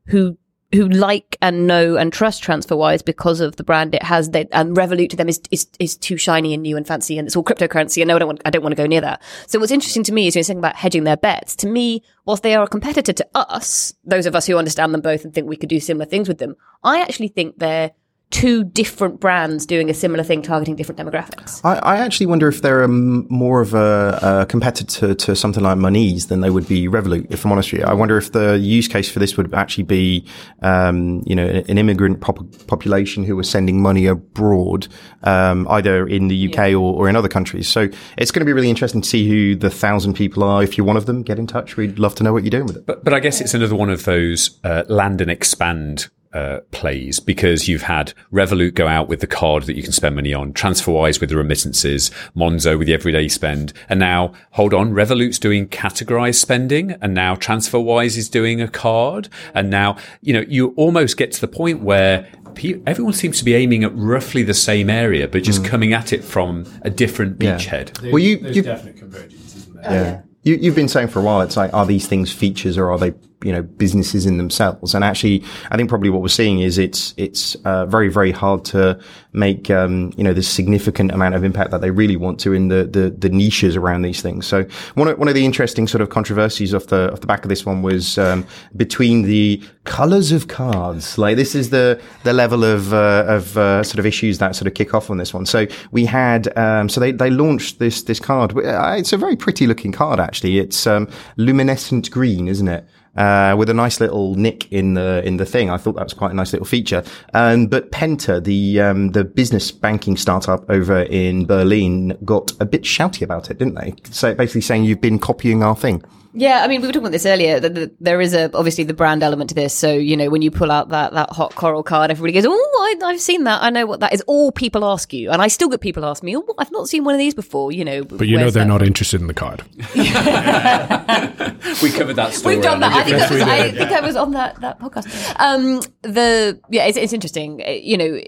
[0.05, 0.37] who
[0.71, 4.29] who like and know and trust TransferWise because of the brand it has.
[4.29, 7.27] They, and Revolut to them is, is is too shiny and new and fancy, and
[7.27, 8.01] it's all cryptocurrency.
[8.01, 9.21] And no, I don't want I don't want to go near that.
[9.47, 11.55] So what's interesting to me is when you're saying about hedging their bets.
[11.57, 15.01] To me, whilst they are a competitor to us, those of us who understand them
[15.01, 17.91] both and think we could do similar things with them, I actually think they're
[18.31, 21.61] two different brands doing a similar thing, targeting different demographics.
[21.63, 25.77] I, I actually wonder if they're um, more of a, a competitor to something like
[25.79, 27.25] Monese than they would be Revolut.
[27.31, 29.85] If I'm honest with you, I wonder if the use case for this would actually
[29.85, 30.25] be,
[30.61, 34.87] um, you know, an immigrant pop- population who are sending money abroad,
[35.23, 37.67] um, either in the UK or, or in other countries.
[37.67, 40.61] So it's going to be really interesting to see who the thousand people are.
[40.61, 41.77] If you're one of them, get in touch.
[41.77, 42.85] We'd love to know what you're doing with it.
[42.85, 47.19] But, but I guess it's another one of those uh, land and expand uh, plays
[47.19, 50.53] because you've had Revolut go out with the card that you can spend money on,
[50.53, 55.67] TransferWise with the remittances, Monzo with the everyday spend, and now hold on, Revolut's doing
[55.67, 61.17] categorized spending, and now TransferWise is doing a card, and now you know you almost
[61.17, 62.27] get to the point where.
[62.55, 66.11] pe- Everyone seems to be aiming at roughly the same area, but just coming at
[66.13, 67.55] it from a different Yeah.
[67.57, 68.11] beachhead.
[68.11, 69.91] Well, you, you definite convergence, isn't there?
[69.91, 70.21] Yeah.
[70.43, 72.97] You, you've been saying for a while, it's like, are these things features or are
[72.97, 74.93] they, you know, businesses in themselves?
[74.93, 78.65] And actually, I think probably what we're seeing is it's, it's, uh, very, very hard
[78.65, 78.99] to
[79.33, 82.67] make, um, you know, the significant amount of impact that they really want to in
[82.67, 84.45] the, the, the niches around these things.
[84.47, 84.63] So
[84.95, 87.49] one of, one of the interesting sort of controversies off the, off the back of
[87.49, 91.17] this one was, um, between the colors of cards.
[91.17, 94.67] Like this is the, the level of, uh, of, uh, sort of issues that sort
[94.67, 95.45] of kick off on this one.
[95.45, 98.53] So we had, um, so they, they launched this, this card.
[98.55, 100.59] It's a very pretty looking card, actually.
[100.59, 102.85] It's, um, luminescent green, isn't it?
[103.19, 105.69] Uh, with a nice little nick in the in the thing.
[105.69, 107.03] I thought that was quite a nice little feature.
[107.33, 112.83] Um, but Penta, the um, the business banking startup over in Berlin, got a bit
[112.83, 113.93] shouty about it, didn't they?
[114.09, 116.01] So basically saying you've been copying our thing.
[116.39, 117.59] Yeah, I mean, we were talking about this earlier.
[117.59, 119.73] That that there is a obviously the brand element to this.
[119.73, 122.97] So you know, when you pull out that that hot coral card, everybody goes, "Oh,
[123.03, 123.61] I, I've seen that.
[123.61, 126.23] I know what that is." All people ask you, and I still get people ask
[126.23, 128.65] me, "Oh, I've not seen one of these before." You know, But you know they're
[128.65, 129.63] not interested in the card.
[131.83, 132.55] We covered that story.
[132.55, 132.91] We've done that.
[132.91, 135.35] a I think, different- that was, I think I was on that that podcast.
[135.39, 137.61] Um, the yeah, it's, it's interesting.
[137.65, 138.19] Uh, You know,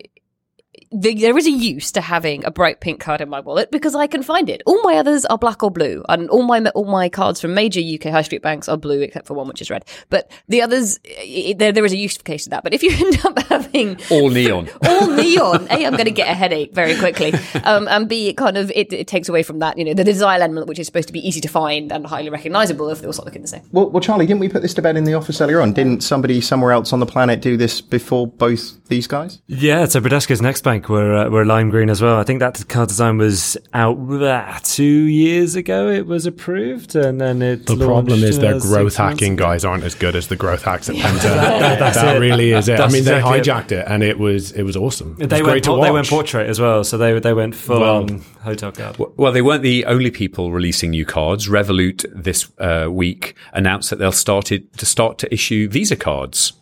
[0.92, 3.96] the, there is a use to having a bright pink card in my wallet because
[3.96, 4.62] I can find it.
[4.66, 7.80] All my others are black or blue, and all my all my cards from major
[7.80, 9.86] UK high street banks are blue, except for one which is red.
[10.10, 12.64] But the others, i there there is a use case to that.
[12.64, 14.70] But if you end up having all neon.
[14.88, 15.68] all neon.
[15.70, 17.34] A, I'm going to get a headache very quickly.
[17.64, 20.04] Um, and B, it kind of it, it takes away from that, you know, the
[20.04, 23.08] design element, which is supposed to be easy to find and highly recognizable if they
[23.08, 23.62] all start looking the same.
[23.72, 25.74] Well, well, Charlie, didn't we put this to bed in the office earlier on?
[25.74, 29.42] Didn't somebody somewhere else on the planet do this before both these guys?
[29.48, 32.18] Yeah, so Bradesco's Next Bank were uh, were lime green as well.
[32.18, 35.90] I think that card design was out uh, two years ago.
[35.90, 37.66] It was approved, and then it.
[37.68, 39.44] The problem is their uh, growth months hacking ago.
[39.46, 41.22] guys aren't as good as the growth hacks at Penta.
[41.80, 42.20] that's that it.
[42.20, 42.78] really is it.
[42.78, 45.14] That's I mean, exactly they hijacked it, and it was it was awesome.
[45.14, 45.82] It was They great went, to watch.
[45.84, 48.98] they went portrait as well, so they they went full Well- on hotel card.
[49.18, 51.48] Well, they weren't the only people releasing new cards.
[51.48, 56.54] Revolut this uh, week announced that they'll started to start to issue Visa cards.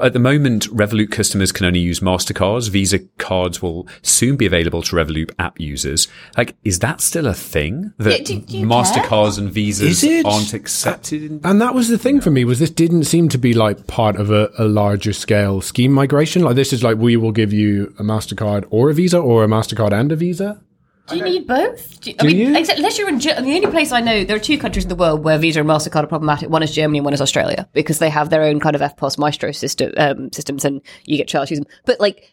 [0.00, 2.70] At the moment, Revolut customers can only use MasterCards.
[2.70, 6.06] Visa cards will soon be available to Revolut app users.
[6.36, 7.92] Like, is that still a thing?
[7.98, 11.22] That Yeah, do- do you MasterCards and Visas aren't accepted?
[11.22, 13.86] In- And that was the thing for me was this didn't seem to be like
[13.86, 16.42] part of a, a larger scale scheme migration.
[16.42, 19.48] Like this is like we will give you a Mastercard or a Visa or a
[19.48, 20.60] Mastercard and a Visa.
[21.08, 22.00] Do you need both?
[22.00, 22.56] Do, I Do mean, you?
[22.56, 24.88] except unless you're in Ger- the only place I know there are two countries in
[24.88, 26.50] the world where Visa and Mastercard are problematic.
[26.50, 29.18] One is Germany, and one is Australia because they have their own kind of EFTPOS
[29.18, 31.68] Maestro system um, systems, and you get charged to use them.
[31.86, 32.32] But like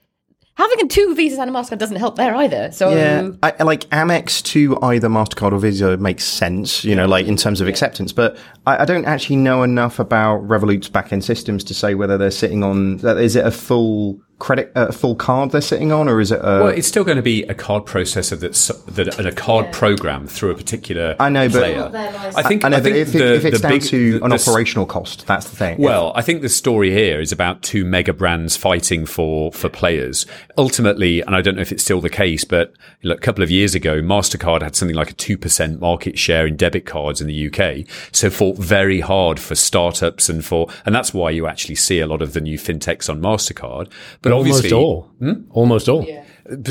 [0.57, 2.71] having two Visas and a Mastercard doesn't help there either.
[2.71, 7.07] So Yeah, I, I like Amex to either Mastercard or Visa makes sense, you know,
[7.07, 8.13] like in terms of acceptance.
[8.13, 12.31] But I, I don't actually know enough about Revolut's backend systems to say whether they're
[12.31, 12.99] sitting on.
[13.19, 16.39] Is it a full credit, a full card they're sitting on, or is it?
[16.39, 19.71] A, well, it's still going to be a card processor that's that and a card
[19.71, 21.91] program through a particular I know, but- player.
[22.35, 24.25] I think I know, I think if, the, if it's the down big, to the-
[24.25, 25.77] an the- operational cost, that's the thing.
[25.79, 30.25] Well, I think the story here is about two mega brands fighting for for players.
[30.57, 33.51] Ultimately, and I don't know if it's still the case, but look, a couple of
[33.51, 37.27] years ago, Mastercard had something like a two percent market share in debit cards in
[37.27, 37.85] the UK.
[38.11, 42.07] So fought very hard for startups and for, and that's why you actually see a
[42.07, 43.89] lot of the new fintechs on Mastercard.
[44.25, 45.11] But Almost obviously, all.
[45.51, 46.03] Almost all.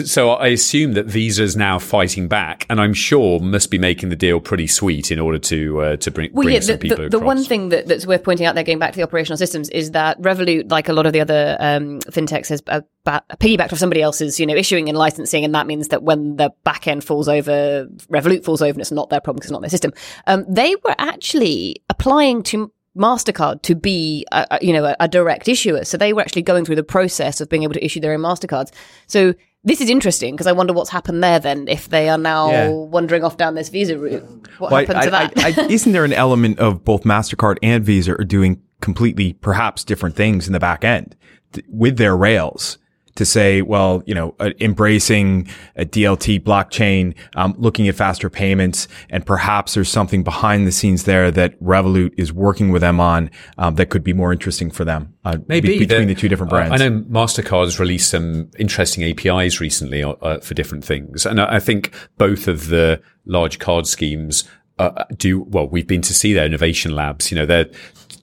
[0.04, 4.08] so I assume that Visa is now fighting back, and I'm sure must be making
[4.08, 6.78] the deal pretty sweet in order to uh, to bring, Well, bring yeah, some the,
[6.80, 7.20] people the, across.
[7.20, 9.68] the one thing that, that's worth pointing out there, going back to the operational systems,
[9.68, 13.72] is that Revolut, like a lot of the other um, fintechs, has uh, ba- piggybacked
[13.72, 16.88] off somebody else's, you know, issuing and licensing, and that means that when the back
[16.88, 19.70] end falls over, Revolut falls over, and it's not their problem because it's not their
[19.70, 19.92] system.
[20.26, 25.48] Um, they were actually applying to Mastercard to be, a, you know, a, a direct
[25.48, 28.12] issuer, so they were actually going through the process of being able to issue their
[28.14, 28.70] own Mastercards.
[29.06, 29.34] So.
[29.66, 32.68] This is interesting because I wonder what's happened there then if they are now Yeah.
[32.68, 34.22] wandering off down this visa route.
[34.58, 35.32] What Well, happened I- to that?
[35.38, 39.82] I- I- isn't there an element of both Mastercard and Visa are doing completely, perhaps
[39.82, 41.16] different things in the back end
[41.54, 42.76] th- with their rails?
[43.16, 45.46] To say, well, you know, uh, embracing
[45.76, 51.04] a DLT blockchain, um, looking at faster payments, and perhaps there's something behind the scenes
[51.04, 54.84] there that Revolut is working with them on um, that could be more interesting for
[54.84, 55.14] them.
[55.24, 56.82] Uh, Maybe be- between the- the two different uh, brands.
[56.82, 61.40] I know Mastercard has released some interesting APIs recently uh, uh, for different things, and
[61.40, 64.42] I I think both of the large card schemes
[64.80, 65.68] uh, do well.
[65.68, 67.30] We've been to see their innovation labs.
[67.30, 67.70] You know, they're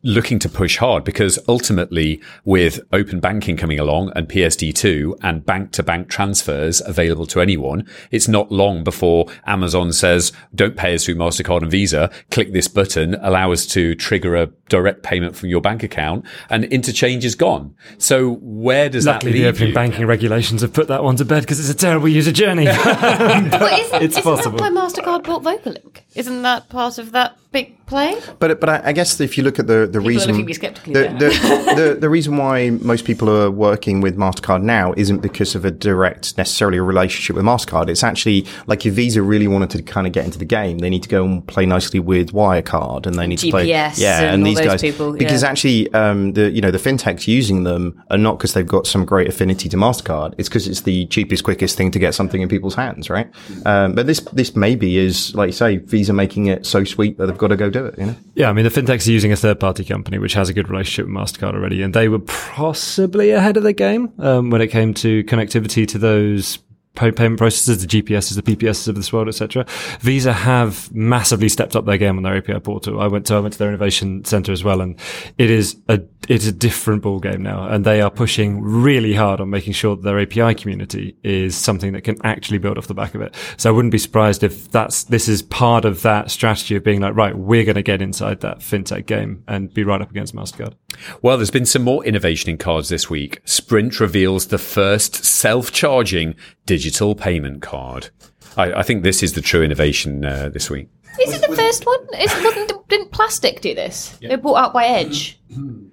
[0.03, 5.71] looking to push hard because ultimately, with open banking coming along and PSD2 and bank
[5.73, 11.05] to bank transfers available to anyone, it's not long before Amazon says, "Don't pay us
[11.05, 12.09] through Mastercard and Visa.
[12.31, 16.65] Click this button, allow us to trigger a direct payment from your bank account, and
[16.65, 19.75] interchange is gone." So where does Luckily, that the leave opening you?
[19.75, 22.65] banking regulations have put that one to bed because it's a terrible user journey.
[22.65, 24.57] But isn't, It's isn't possible.
[24.57, 25.97] that why Mastercard bought Vocalink?
[26.13, 28.19] Isn't that part of that big play?
[28.39, 30.47] But but I, I guess if you look at the the are reason looking at
[30.47, 34.93] me skeptically the, the, the the reason why most people are working with Mastercard now
[34.97, 37.89] isn't because of a direct necessarily a relationship with Mastercard.
[37.89, 40.89] It's actually like if Visa really wanted to kind of get into the game, they
[40.89, 44.21] need to go and play nicely with Wirecard, and they need to play GPS yeah,
[44.21, 48.03] and and, these guys people, because actually um, the you know the fintechs using them
[48.09, 50.33] are not because they've got some great affinity to Mastercard.
[50.37, 53.31] It's because it's the cheapest, quickest thing to get something in people's hands, right?
[53.65, 57.27] Um, but this this maybe is like you say Visa making it so sweet that
[57.27, 57.97] they've got to go do it.
[57.97, 58.15] You know.
[58.35, 60.69] Yeah, I mean, the fintechs are using a third party company which has a good
[60.69, 64.67] relationship with MasterCard already, and they were possibly ahead of the game um, when it
[64.67, 66.59] came to connectivity to those
[66.95, 69.65] payment processors, the GPSs, the PPSs of this world, etc.
[70.01, 72.99] Visa have massively stepped up their game on their API portal.
[72.99, 74.99] I went to I went to their innovation center as well, and
[75.37, 79.41] it is a it's a different ball game now, and they are pushing really hard
[79.41, 82.93] on making sure that their API community is something that can actually build off the
[82.93, 83.33] back of it.
[83.57, 87.01] So I wouldn't be surprised if that's this is part of that strategy of being
[87.01, 90.35] like, right, we're going to get inside that fintech game and be right up against
[90.35, 90.75] Mastercard.
[91.21, 93.41] Well, there's been some more innovation in cards this week.
[93.45, 96.80] Sprint reveals the first self-charging digital
[97.15, 98.09] payment card.
[98.57, 100.89] I, I think this is the true innovation uh, this week.
[101.21, 101.99] Is it the first one?
[102.19, 104.17] Is, wasn't, didn't Plastc do this?
[104.21, 105.39] They were bought out by Edge.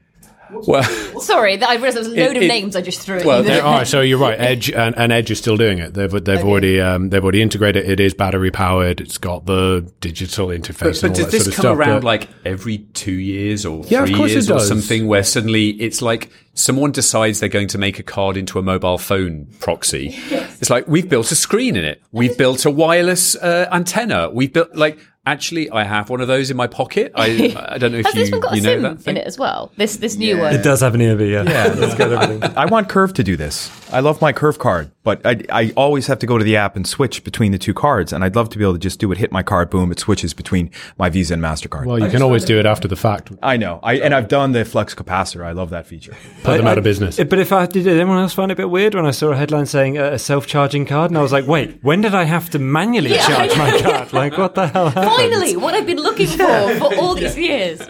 [0.50, 0.82] Well,
[1.20, 3.18] Sorry, that- I realised there was a load It- of it- names I just threw
[3.18, 3.84] at well, there There are.
[3.84, 4.38] So you're right.
[4.40, 5.94] Edge and, and Edge is still doing it.
[5.94, 7.84] They've they've already um, they've already integrated.
[7.84, 7.90] It.
[7.92, 9.00] It is battery powered.
[9.00, 11.02] It's got the digital interface.
[11.02, 13.12] but, and but all does this sort of come stuff, around but- like every two
[13.12, 17.68] years or Yeah, three years or something where suddenly it's like someone decides they're going
[17.68, 20.16] to make a card into a mobile phone proxy.
[20.60, 22.02] It's like we've built a screen in it.
[22.10, 24.28] We've built a wireless uh, antenna.
[24.28, 24.98] We've built like
[25.28, 27.12] Actually, I have one of those in my pocket.
[27.14, 29.00] I, I don't know if Has you, this one got you a know sim that
[29.02, 29.16] thing.
[29.16, 29.70] in it as well?
[29.76, 30.54] This this new one.
[30.54, 31.42] It does have an EMV, yeah.
[31.42, 32.12] Yeah, that's good.
[32.12, 32.56] Everything.
[32.56, 33.70] I want Curve to do this.
[33.92, 36.76] I love my Curve card, but I, I always have to go to the app
[36.76, 38.12] and switch between the two cards.
[38.12, 39.98] And I'd love to be able to just do it, hit my card, boom, it
[39.98, 41.84] switches between my Visa and Mastercard.
[41.86, 43.30] Well, you can always do it after the fact.
[43.42, 43.80] I know.
[43.82, 45.44] I and I've done the flex capacitor.
[45.44, 46.14] I love that feature.
[46.42, 47.16] Put them out of business.
[47.16, 49.28] But if I did, did anyone else find it a bit weird when I saw
[49.32, 52.24] a headline saying uh, a self-charging card, and I was like, wait, when did I
[52.24, 54.12] have to manually Yeah, I charge my card?
[54.18, 54.88] Like, what the hell?
[54.90, 55.17] happened?
[55.18, 57.80] Finally, what I've been looking for for all these years.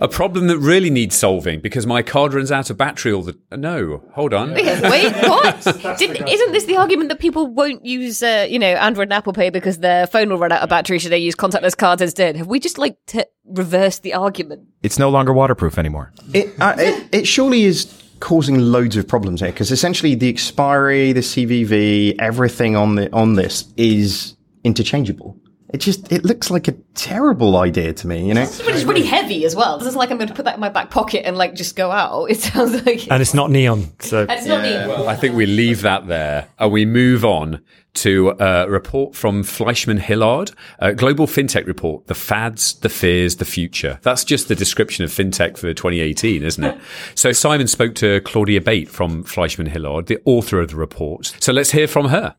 [0.00, 3.38] A problem that really needs solving because my card runs out of battery all the.
[3.56, 4.54] No, hold on.
[4.54, 5.62] Wait, what?
[5.98, 9.32] Didn't, isn't this the argument that people won't use, uh, you know, Android and Apple
[9.32, 10.98] Pay because their phone will run out of battery?
[10.98, 12.36] Should they use contactless cards instead?
[12.36, 14.68] Have we just like t- reversed the argument?
[14.82, 16.12] It's no longer waterproof anymore.
[16.32, 21.12] It, uh, it, it surely is causing loads of problems here because essentially the expiry,
[21.12, 25.36] the CVV, everything on the on this is interchangeable.
[25.70, 28.46] It just it looks like a terrible idea to me, you know.
[28.64, 29.76] But it's really heavy as well.
[29.76, 31.76] It doesn't like I'm going to put that in my back pocket and like just
[31.76, 32.30] go out.
[32.30, 35.06] It sounds like And it's not neon, so it's not neat.
[35.06, 37.60] I think we leave that there and we move on
[37.94, 43.98] to a report from FleishmanHillard, a global fintech report, the fads, the fears, the future.
[44.02, 46.78] That's just the description of fintech for 2018, isn't it?
[47.14, 51.34] so Simon spoke to Claudia Bate from FleishmanHillard, the author of the report.
[51.40, 52.36] So let's hear from her.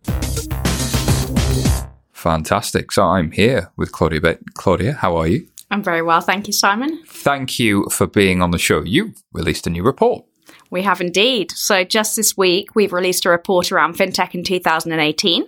[2.20, 2.92] Fantastic.
[2.92, 4.38] So I'm here with Claudia.
[4.56, 5.48] Claudia, how are you?
[5.72, 7.02] I'm very well, thank you, Simon.
[7.06, 8.84] Thank you for being on the show.
[8.84, 10.26] You've released a new report.
[10.70, 11.52] We have indeed.
[11.52, 15.46] So, just this week, we've released a report around fintech in 2018.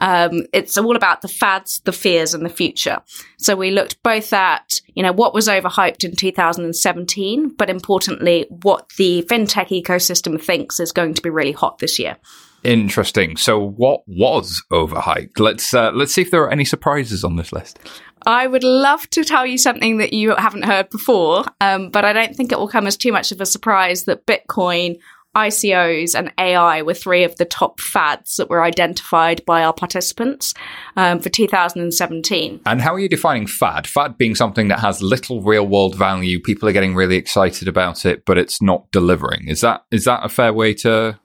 [0.00, 3.00] Um, it's all about the fads, the fears, and the future.
[3.38, 8.90] So, we looked both at, you know, what was overhyped in 2017, but importantly, what
[8.98, 12.16] the fintech ecosystem thinks is going to be really hot this year.
[12.62, 13.36] Interesting.
[13.36, 15.38] So what was overhyped?
[15.38, 17.78] Let's uh, let's see if there are any surprises on this list.
[18.26, 22.12] I would love to tell you something that you haven't heard before, um, but I
[22.12, 24.98] don't think it will come as too much of a surprise that Bitcoin,
[25.34, 30.52] ICOs, and AI were three of the top fads that were identified by our participants
[30.96, 32.60] um, for 2017.
[32.66, 33.86] And how are you defining fad?
[33.86, 36.40] Fad being something that has little real world value.
[36.40, 39.48] People are getting really excited about it, but it's not delivering.
[39.48, 41.18] Is that is that a fair way to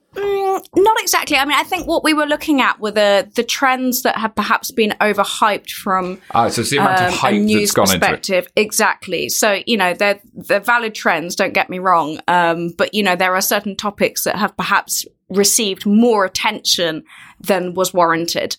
[0.76, 1.38] Not exactly.
[1.38, 4.36] I mean, I think what we were looking at were the the trends that have
[4.36, 7.95] perhaps been overhyped from Ah, so the amount um, of a news that's gone into
[7.95, 7.99] it.
[7.99, 8.47] perspective.
[8.56, 9.30] Exactly.
[9.30, 11.36] So you know they're they're valid trends.
[11.36, 12.20] Don't get me wrong.
[12.28, 17.03] Um, but you know there are certain topics that have perhaps received more attention
[17.39, 18.58] than was warranted.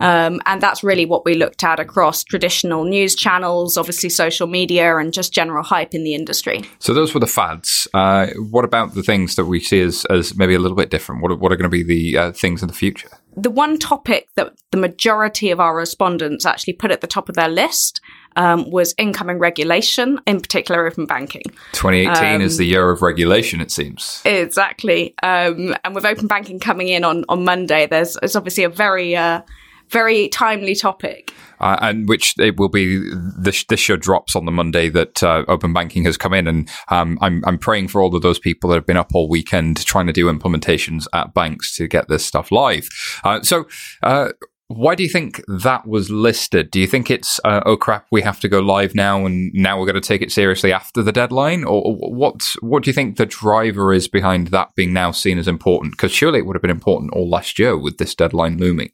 [0.00, 4.96] Um, and that's really what we looked at across traditional news channels, obviously social media,
[4.96, 6.62] and just general hype in the industry.
[6.78, 7.88] So those were the fads.
[7.94, 11.22] Uh, what about the things that we see as, as maybe a little bit different?
[11.22, 13.10] What are, what are going to be the uh, things in the future?
[13.42, 17.36] the one topic that the majority of our respondents actually put at the top of
[17.36, 18.00] their list
[18.36, 21.42] um, was incoming regulation, in particular open banking.
[21.72, 24.22] 2018 is the year of regulation, it seems.
[24.24, 25.14] Exactly.
[25.22, 29.16] Um, and with open banking coming in on, on Monday, there's it's obviously a very
[29.16, 29.42] uh,
[29.90, 31.32] very timely topic.
[31.60, 33.02] Uh, and which it will be
[33.36, 36.70] this this show drops on the Monday that uh, open banking has come in, and
[36.88, 39.84] um, I'm I'm praying for all of those people that have been up all weekend
[39.84, 42.88] trying to do implementations at banks to get this stuff live.
[43.24, 43.66] Uh, so.
[44.02, 44.30] Uh,
[44.70, 46.70] why do you think that was listed?
[46.70, 49.78] Do you think it's uh, oh crap, we have to go live now, and now
[49.78, 52.42] we're going to take it seriously after the deadline, or what?
[52.60, 55.92] What do you think the driver is behind that being now seen as important?
[55.92, 58.90] Because surely it would have been important all last year with this deadline looming.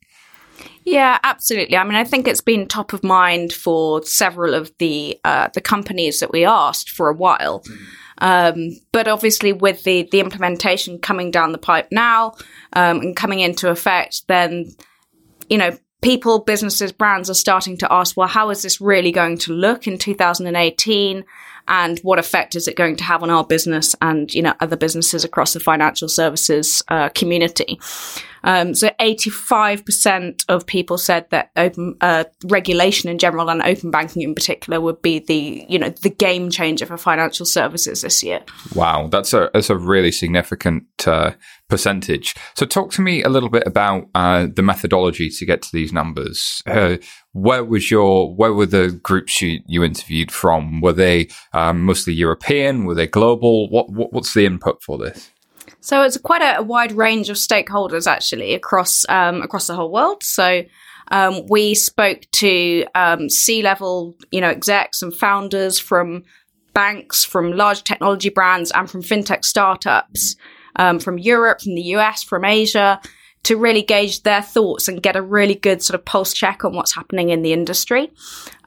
[0.85, 1.77] Yeah, absolutely.
[1.77, 5.63] I mean, I think it's been top of mind for several of the uh, the
[5.63, 7.65] companies that we asked for a while.
[8.19, 12.35] Um, but obviously, with the the implementation coming down the pipe now
[12.75, 14.75] um, and coming into effect, then
[15.49, 19.39] you know people, businesses, brands are starting to ask, well, how is this really going
[19.39, 21.25] to look in 2018?
[21.67, 24.77] And what effect is it going to have on our business and you know other
[24.77, 27.81] businesses across the financial services uh, community?
[28.45, 34.23] Um, so 85% of people said that open uh, regulation in general and open banking
[34.23, 38.41] in particular would be the you know the game changer for financial services this year.
[38.75, 41.33] Wow, that's a that's a really significant uh,
[41.69, 42.35] percentage.
[42.55, 45.93] So, talk to me a little bit about uh, the methodology to get to these
[45.93, 46.63] numbers.
[46.67, 46.97] Uh,
[47.33, 50.81] where was your where were the groups you, you interviewed from?
[50.81, 52.85] Were they um, mostly European?
[52.85, 53.69] Were they global?
[53.71, 55.31] What, what what's the input for this?
[55.85, 59.93] So it's quite a, a wide range of stakeholders actually across um, across the whole
[59.93, 60.23] world.
[60.23, 60.63] So
[61.09, 66.23] um, we spoke to um, C-level, you know, execs and founders from
[66.73, 70.37] banks, from large technology brands, and from fintech startups
[70.77, 72.99] um, from Europe, from the US, from Asia,
[73.43, 76.75] to really gauge their thoughts and get a really good sort of pulse check on
[76.75, 78.11] what's happening in the industry.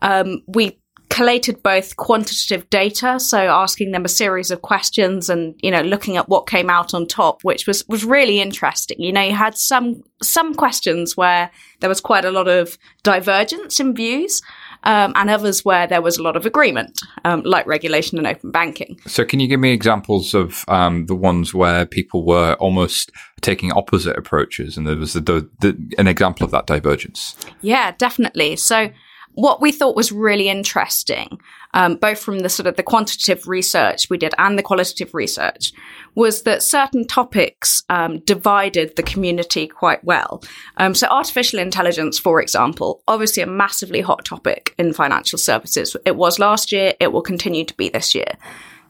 [0.04, 0.80] Um, we
[1.18, 6.16] collated both quantitative data, so asking them a series of questions and you know looking
[6.16, 9.02] at what came out on top, which was was really interesting.
[9.02, 11.50] You know, you had some some questions where
[11.80, 14.42] there was quite a lot of divergence in views.
[14.84, 18.52] Um, and others where there was a lot of agreement, um, like regulation and open
[18.52, 19.00] banking.
[19.08, 23.12] So, can you give me examples of um, the ones where people were almost
[23.42, 27.36] taking opposite approaches, and there was the, the, the, an example of that divergence?
[27.62, 28.56] Yeah, definitely.
[28.56, 28.92] So,
[29.38, 31.40] what we thought was really interesting,
[31.76, 35.74] um, both from the sort of the quantitative research we did and the qualitative research,
[36.16, 40.44] was that certain topics um, divided the community quite well.
[40.78, 45.96] Um, so, artificial intelligence, for example, obviously a massively hot topic in financial services.
[46.04, 48.40] It was last year, it will continue to be this year.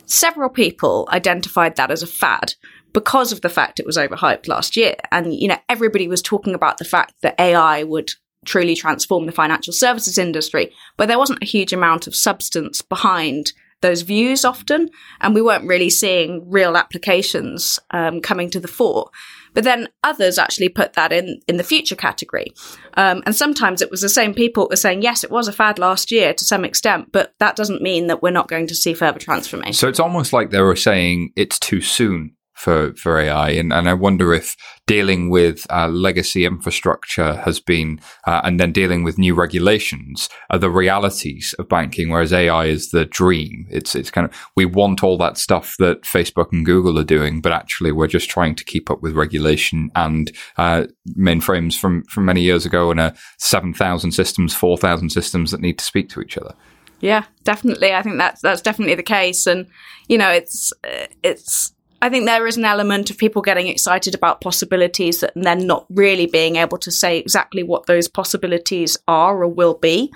[0.06, 2.54] Several people identified that as a fad
[2.94, 4.96] because of the fact it was overhyped last year.
[5.12, 8.12] And, you know, everybody was talking about the fact that AI would
[8.48, 13.52] truly transform the financial services industry, but there wasn't a huge amount of substance behind
[13.82, 14.90] those views often,
[15.22, 19.12] and we weren't really seeing real applications um, coming to the fore.
[19.54, 22.54] But then others actually put that in in the future category,
[22.96, 25.78] um, and sometimes it was the same people were saying, "Yes, it was a fad
[25.80, 28.94] last year to some extent, but that doesn't mean that we're not going to see
[28.94, 33.52] further transformation." So it's almost like they were saying it's too soon for, for AI.
[33.52, 38.72] And, and I wonder if dealing with uh, legacy infrastructure has been, uh, and then
[38.72, 43.68] dealing with new regulations are the realities of banking, whereas AI is the dream.
[43.70, 47.42] It's, it's kind of, we want all that stuff that Facebook and Google are doing,
[47.42, 50.86] but actually we're just trying to keep up with regulation and, uh,
[51.16, 55.86] mainframes from, from many years ago and a 7,000 systems, 4,000 systems that need to
[55.86, 56.56] speak to each other.
[57.02, 57.94] Yeah, definitely.
[57.94, 59.46] I think that's, that's definitely the case.
[59.46, 59.68] And,
[60.08, 60.74] you know, it's,
[61.22, 65.66] it's, I think there is an element of people getting excited about possibilities and then
[65.66, 70.14] not really being able to say exactly what those possibilities are or will be.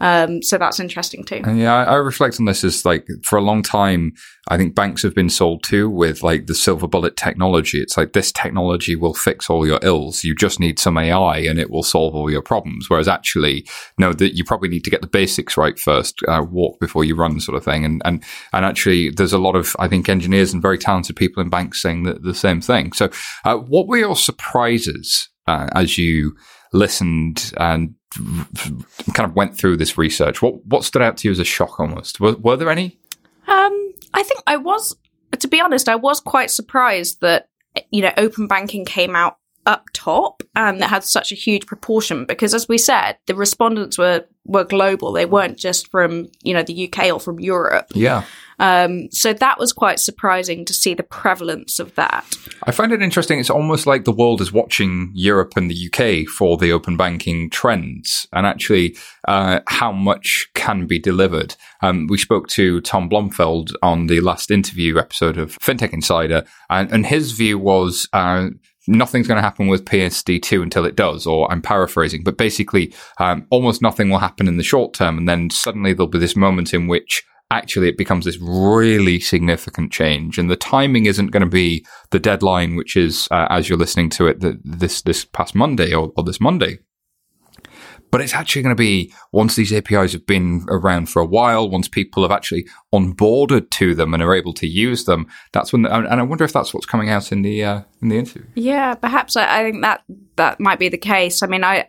[0.00, 1.42] Um, so that's interesting too.
[1.44, 4.12] And yeah, I, I, reflect on this as like for a long time,
[4.48, 7.80] I think banks have been sold to with like the silver bullet technology.
[7.80, 10.24] It's like this technology will fix all your ills.
[10.24, 12.90] You just need some AI and it will solve all your problems.
[12.90, 13.66] Whereas actually,
[13.98, 17.14] no, that you probably need to get the basics right first, uh, walk before you
[17.14, 17.84] run, sort of thing.
[17.84, 21.42] And and and actually, there's a lot of I think engineers and very talented people
[21.42, 22.92] in banks saying the, the same thing.
[22.92, 23.10] So,
[23.44, 26.36] uh, what were your surprises uh, as you
[26.72, 27.94] listened and
[29.14, 31.78] kind of went through this research, what what stood out to you as a shock
[31.80, 32.20] almost?
[32.20, 32.98] Were, were there any?
[33.46, 34.96] Um, I think I was,
[35.38, 37.48] to be honest, I was quite surprised that
[37.90, 42.24] you know open banking came out up top and that had such a huge proportion
[42.24, 46.64] because as we said the respondents were were global they weren't just from you know
[46.64, 48.24] the UK or from Europe yeah
[48.62, 52.24] um, so that was quite surprising to see the prevalence of that
[52.64, 56.28] I find it interesting it's almost like the world is watching Europe and the UK
[56.28, 58.96] for the open banking trends and actually
[59.28, 64.50] uh, how much can be delivered um, we spoke to Tom Blomfield on the last
[64.50, 68.48] interview episode of FinTech Insider and, and his view was uh,
[68.88, 73.46] nothing's going to happen with PSD2 until it does, or I'm paraphrasing, but basically, um,
[73.50, 75.18] almost nothing will happen in the short term.
[75.18, 77.22] And then suddenly there'll be this moment in which
[77.52, 80.38] actually it becomes this really significant change.
[80.38, 84.10] And the timing isn't going to be the deadline, which is, uh, as you're listening
[84.10, 86.78] to it, the, this, this past Monday or, or this Monday
[88.12, 91.68] but it's actually going to be once these APIs have been around for a while,
[91.68, 95.26] once people have actually onboarded to them and are able to use them.
[95.52, 98.08] That's when, the, and I wonder if that's what's coming out in the uh, in
[98.10, 98.44] the interview.
[98.54, 100.04] Yeah, perhaps I, I, think that
[100.36, 101.42] that might be the case.
[101.42, 101.84] I mean, I.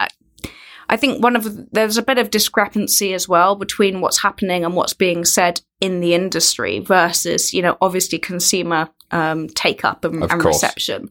[0.89, 4.75] I think one of there's a bit of discrepancy as well between what's happening and
[4.75, 10.23] what's being said in the industry versus, you know, obviously consumer um, take up and,
[10.23, 11.09] and reception.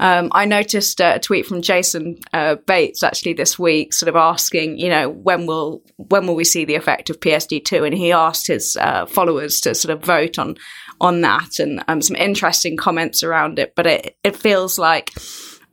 [0.00, 4.78] Um, I noticed a tweet from Jason uh, Bates actually this week, sort of asking,
[4.78, 7.84] you know, when will when will we see the effect of PSD two?
[7.84, 10.56] And he asked his uh, followers to sort of vote on
[11.02, 13.74] on that, and um, some interesting comments around it.
[13.76, 15.12] But it it feels like.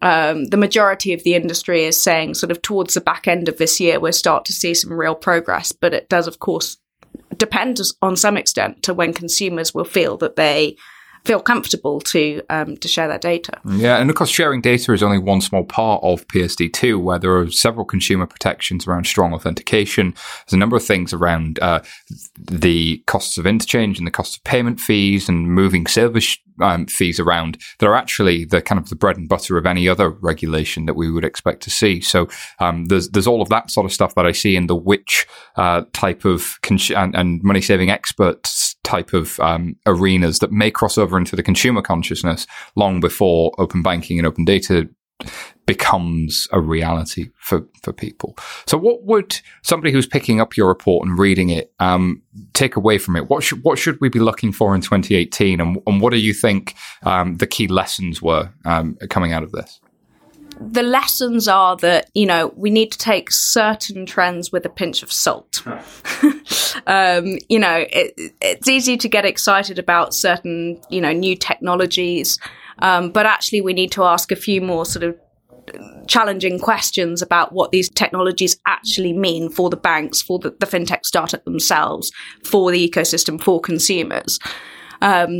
[0.01, 3.57] Um, the majority of the industry is saying sort of towards the back end of
[3.57, 6.77] this year we'll start to see some real progress but it does of course
[7.37, 10.77] depend on some extent to when consumers will feel that they
[11.27, 13.59] feel comfortable to um, to share that data.
[13.65, 17.35] Yeah, and of course, sharing data is only one small part of PSD2, where there
[17.37, 20.11] are several consumer protections around strong authentication.
[20.11, 21.81] There's a number of things around uh,
[22.39, 27.19] the costs of interchange and the cost of payment fees and moving service um, fees
[27.19, 30.85] around that are actually the kind of the bread and butter of any other regulation
[30.85, 32.01] that we would expect to see.
[32.01, 32.27] So
[32.59, 35.27] um, there's there's all of that sort of stuff that I see in the which
[35.55, 40.97] uh, type of and, and money saving experts type of um, arenas that may cross
[40.97, 44.87] over into the consumer consciousness long before open banking and open data
[45.67, 48.35] becomes a reality for, for people.
[48.65, 52.97] So what would somebody who's picking up your report and reading it, um, take away
[52.97, 53.29] from it?
[53.29, 55.61] What should, what should we be looking for in 2018?
[55.61, 59.51] And, and what do you think, um, the key lessons were, um, coming out of
[59.51, 59.79] this?
[60.59, 65.03] the lessons are that you know we need to take certain trends with a pinch
[65.03, 65.61] of salt.
[66.87, 72.39] um, you know, it, it's easy to get excited about certain you know new technologies,
[72.79, 75.15] um, but actually we need to ask a few more sort of
[76.07, 81.05] challenging questions about what these technologies actually mean for the banks, for the, the fintech
[81.05, 82.11] startup themselves,
[82.43, 84.39] for the ecosystem, for consumers,
[85.01, 85.31] um,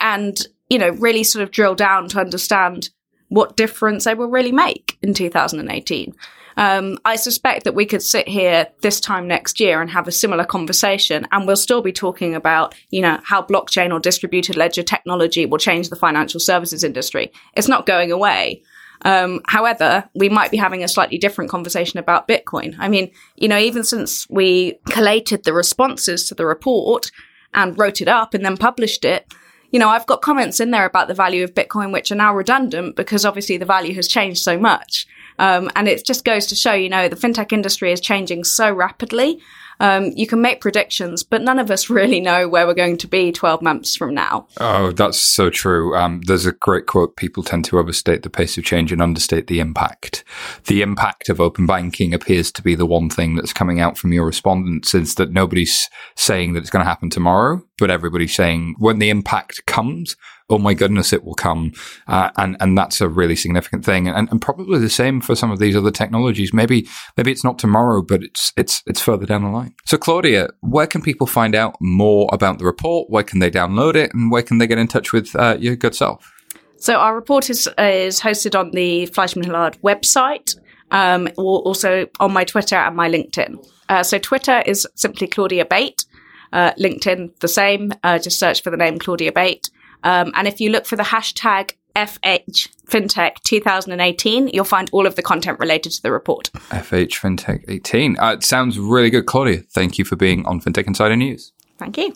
[0.00, 2.90] and you know really sort of drill down to understand
[3.28, 6.14] what difference they will really make in 2018.
[6.56, 10.12] Um, I suspect that we could sit here this time next year and have a
[10.12, 14.82] similar conversation, and we'll still be talking about, you know, how blockchain or distributed ledger
[14.82, 17.32] technology will change the financial services industry.
[17.54, 18.62] It's not going away.
[19.04, 22.76] Um, however, we might be having a slightly different conversation about Bitcoin.
[22.78, 27.10] I mean, you know, even since we collated the responses to the report
[27.52, 29.32] and wrote it up and then published it,
[29.72, 32.34] you know, I've got comments in there about the value of Bitcoin, which are now
[32.34, 35.06] redundant because obviously the value has changed so much.
[35.38, 38.70] Um, and it just goes to show, you know, the fintech industry is changing so
[38.72, 39.40] rapidly.
[39.82, 43.08] Um, you can make predictions, but none of us really know where we're going to
[43.08, 44.46] be 12 months from now.
[44.58, 45.96] Oh, that's so true.
[45.96, 49.48] Um, there's a great quote people tend to overstate the pace of change and understate
[49.48, 50.22] the impact.
[50.66, 54.12] The impact of open banking appears to be the one thing that's coming out from
[54.12, 58.76] your respondents is that nobody's saying that it's going to happen tomorrow, but everybody's saying
[58.78, 60.16] when the impact comes,
[60.52, 61.72] oh my goodness, it will come.
[62.06, 64.06] Uh, and, and that's a really significant thing.
[64.06, 66.52] And, and probably the same for some of these other technologies.
[66.52, 66.86] Maybe,
[67.16, 69.74] maybe it's not tomorrow, but it's, it's, it's further down the line.
[69.86, 73.08] So Claudia, where can people find out more about the report?
[73.08, 74.12] Where can they download it?
[74.12, 76.30] And where can they get in touch with uh, your good self?
[76.76, 80.54] So our report is, is hosted on the Fleishman Hillard website.
[80.90, 83.66] Um, also on my Twitter and my LinkedIn.
[83.88, 86.04] Uh, so Twitter is simply Claudia Bate.
[86.52, 87.92] Uh, LinkedIn, the same.
[88.04, 89.70] Uh, just search for the name Claudia Bate.
[90.02, 95.16] Um, and if you look for the hashtag FH FinTech 2018, you'll find all of
[95.16, 96.50] the content related to the report.
[96.70, 98.18] FH FinTech 18.
[98.18, 99.58] Uh, it sounds really good, Claudia.
[99.70, 101.52] Thank you for being on FinTech Insider News.
[101.78, 102.14] Thank you.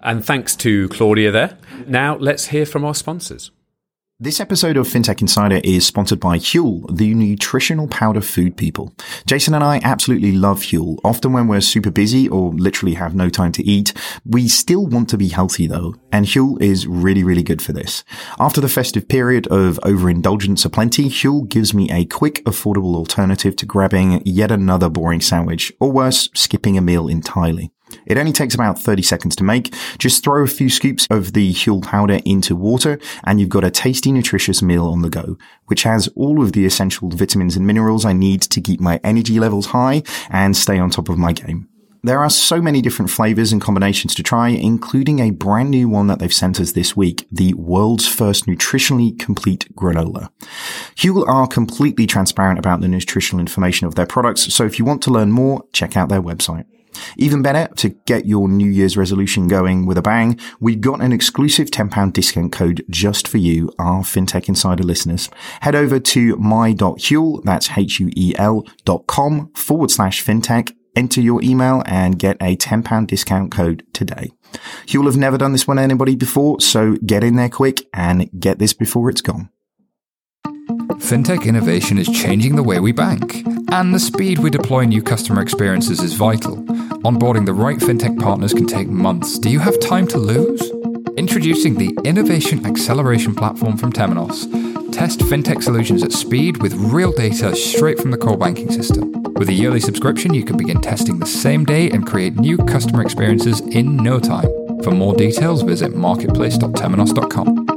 [0.00, 1.56] And thanks to Claudia there.
[1.86, 3.50] Now let's hear from our sponsors.
[4.20, 8.94] This episode of FinTech Insider is sponsored by Huel, the nutritional powder food people.
[9.26, 10.98] Jason and I absolutely love Huel.
[11.02, 13.92] Often when we're super busy or literally have no time to eat,
[14.24, 15.96] we still want to be healthy though.
[16.12, 18.04] And Huel is really, really good for this.
[18.38, 23.66] After the festive period of overindulgence aplenty, Huel gives me a quick, affordable alternative to
[23.66, 27.73] grabbing yet another boring sandwich, or worse, skipping a meal entirely.
[28.06, 29.74] It only takes about 30 seconds to make.
[29.98, 33.70] Just throw a few scoops of the Huel powder into water and you've got a
[33.70, 35.36] tasty, nutritious meal on the go,
[35.66, 39.38] which has all of the essential vitamins and minerals I need to keep my energy
[39.38, 41.68] levels high and stay on top of my game.
[42.04, 46.06] There are so many different flavors and combinations to try, including a brand new one
[46.08, 50.28] that they've sent us this week, the world's first nutritionally complete granola.
[50.96, 55.02] Huel are completely transparent about the nutritional information of their products, so if you want
[55.04, 56.66] to learn more, check out their website.
[57.16, 61.12] Even better, to get your New Year's resolution going with a bang, we've got an
[61.12, 65.28] exclusive £10 discount code just for you, our FinTech Insider listeners.
[65.60, 72.18] Head over to my.huel, that's H-U-E-L dot com forward slash FinTech, enter your email and
[72.18, 74.30] get a £10 discount code today.
[74.86, 78.58] Huel have never done this one anybody before, so get in there quick and get
[78.58, 79.50] this before it's gone.
[81.04, 85.42] FinTech innovation is changing the way we bank, and the speed we deploy new customer
[85.42, 86.56] experiences is vital.
[87.04, 89.38] Onboarding the right FinTech partners can take months.
[89.38, 90.62] Do you have time to lose?
[91.18, 94.50] Introducing the Innovation Acceleration Platform from Temenos.
[94.94, 99.12] Test FinTech solutions at speed with real data straight from the core banking system.
[99.34, 103.02] With a yearly subscription, you can begin testing the same day and create new customer
[103.02, 104.48] experiences in no time.
[104.82, 107.73] For more details, visit marketplace.temenos.com.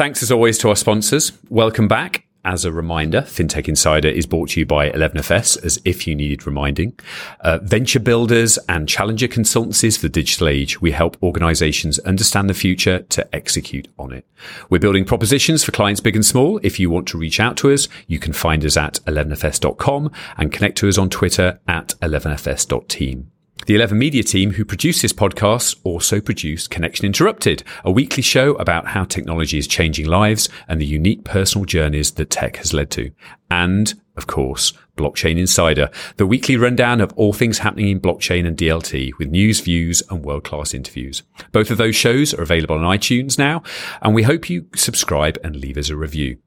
[0.00, 1.32] Thanks as always to our sponsors.
[1.50, 2.24] Welcome back.
[2.42, 6.46] As a reminder, FinTech Insider is brought to you by 11FS, as if you needed
[6.46, 6.98] reminding.
[7.40, 10.80] Uh, venture builders and challenger consultancies for the digital age.
[10.80, 14.24] We help organizations understand the future to execute on it.
[14.70, 16.58] We're building propositions for clients big and small.
[16.62, 20.50] If you want to reach out to us, you can find us at 11fs.com and
[20.50, 23.30] connect to us on Twitter at 11fs.team.
[23.66, 28.54] The 11 Media team who produce this podcast also produce Connection Interrupted, a weekly show
[28.54, 32.90] about how technology is changing lives and the unique personal journeys that tech has led
[32.92, 33.12] to.
[33.50, 38.56] And, of course, Blockchain Insider, the weekly rundown of all things happening in blockchain and
[38.56, 41.22] DLT with news, views, and world-class interviews.
[41.52, 43.62] Both of those shows are available on iTunes now,
[44.02, 46.38] and we hope you subscribe and leave us a review.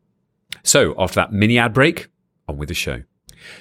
[0.64, 2.08] So, after that mini ad break,
[2.48, 3.04] on with the show.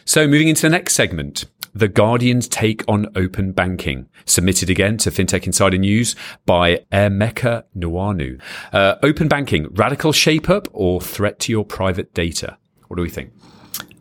[0.04, 5.10] So, moving into the next segment, the Guardian's take on open banking, submitted again to
[5.10, 6.14] FinTech Insider News
[6.46, 8.40] by Emeka Nwanu.
[8.72, 12.56] Uh, open banking, radical shape up or threat to your private data?
[12.88, 13.32] What do we think?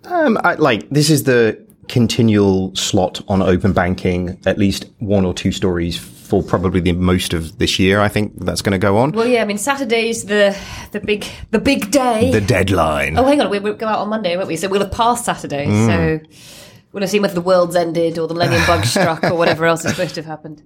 [0.06, 4.40] Um, I, like this is the continual slot on open banking.
[4.46, 8.00] At least one or two stories for probably the most of this year.
[8.02, 9.12] I think that's going to go on.
[9.12, 10.58] Well, yeah, I mean Saturday's the
[10.92, 12.32] the big the big day.
[12.32, 13.18] The deadline.
[13.18, 14.56] oh, hang on, we will go out on Monday, won't we?
[14.56, 15.66] So we'll have passed Saturday.
[15.68, 16.20] So
[16.92, 19.86] we'll have seen whether the world's ended or the millennium bug struck or whatever else
[19.86, 20.64] is supposed to have happened.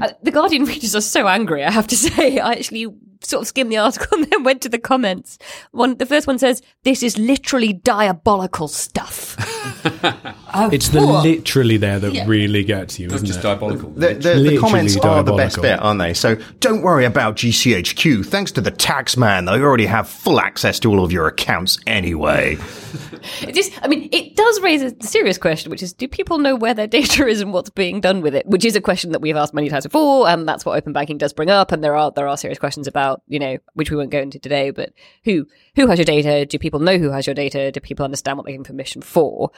[0.00, 1.64] Uh, the Guardian readers are so angry.
[1.64, 2.86] I have to say, I actually
[3.22, 5.38] sort of skimmed the article and then went to the comments.
[5.72, 9.36] One, the first one says, "This is literally diabolical stuff."
[10.58, 11.20] Oh, It's the poor.
[11.22, 13.42] literally there that really gets you, isn't just it?
[13.42, 13.90] diabolical.
[13.90, 16.14] The, the, the Literally comments are the best bit, aren't they?
[16.14, 18.24] So don't worry about GCHQ.
[18.24, 21.78] Thanks to the tax man, they already have full access to all of your accounts
[21.86, 22.56] anyway.
[23.42, 26.54] It just, I mean, it does raise a serious question, which is, do people know
[26.54, 28.46] where their data is and what's being done with it?
[28.46, 31.18] Which is a question that we've asked many times before, and that's what open banking
[31.18, 31.72] does bring up.
[31.72, 34.38] And there are there are serious questions about, you know, which we won't go into
[34.38, 34.70] today.
[34.70, 34.92] But
[35.24, 36.46] who who has your data?
[36.46, 37.72] Do people know who has your data?
[37.72, 39.50] Do people understand what they're giving permission for?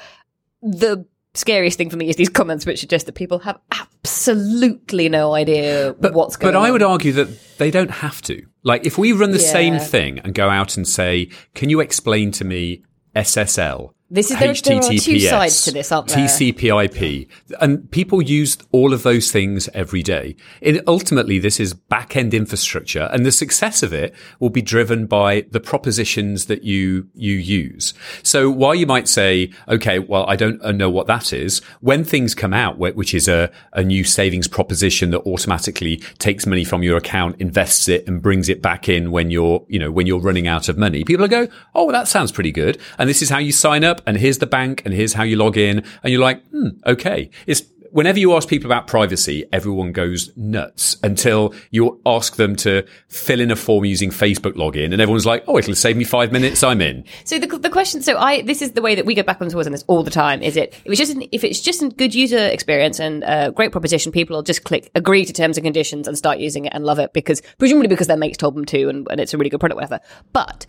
[0.63, 5.35] The scariest thing for me is these comments, which suggest that people have absolutely no
[5.35, 6.63] idea but, what's going on.
[6.63, 6.69] But.
[6.69, 8.45] I would argue that they don't have to.
[8.63, 12.33] Like, if we run the same thing and go out and say, "Can you explain
[12.33, 12.83] to me
[13.15, 16.17] SSL?" This is- there- there are two sides to this, aren't there?
[16.17, 17.29] TCP/IP,
[17.61, 20.35] and people use all of those things every day.
[20.63, 25.45] It, ultimately, this is back-end infrastructure, and the success of it will be driven by
[25.51, 27.93] the propositions that you you use.
[28.23, 32.03] So, while you might say, "Okay, well, I don't uh, know what that is," when
[32.03, 36.83] things come out, which is a, a new savings proposition that automatically takes money from
[36.83, 40.19] your account, invests it, and brings it back in when you're you know when you're
[40.19, 43.21] running out of money, people will go, "Oh, well, that sounds pretty good," and this
[43.21, 45.85] is how you sign up, and here's the bank, and here's how you log in,
[46.03, 47.31] and you're like, hmm, okay.
[47.47, 52.87] It's whenever you ask people about privacy, everyone goes nuts until you ask them to
[53.09, 56.33] fill in a form using Facebook login, and everyone's like, "Oh, it'll save me five
[56.33, 56.63] minutes.
[56.63, 59.23] I'm in." So the, the question, so I, this is the way that we go
[59.23, 60.43] back and forth on this all the time.
[60.43, 63.53] Is it, it was just, an, if it's just a good user experience and a
[63.53, 66.73] great proposition, people will just click agree to terms and conditions and start using it
[66.75, 69.39] and love it because, presumably because their mates told them to and, and it's a
[69.39, 70.01] really good product, whatever.
[70.33, 70.67] But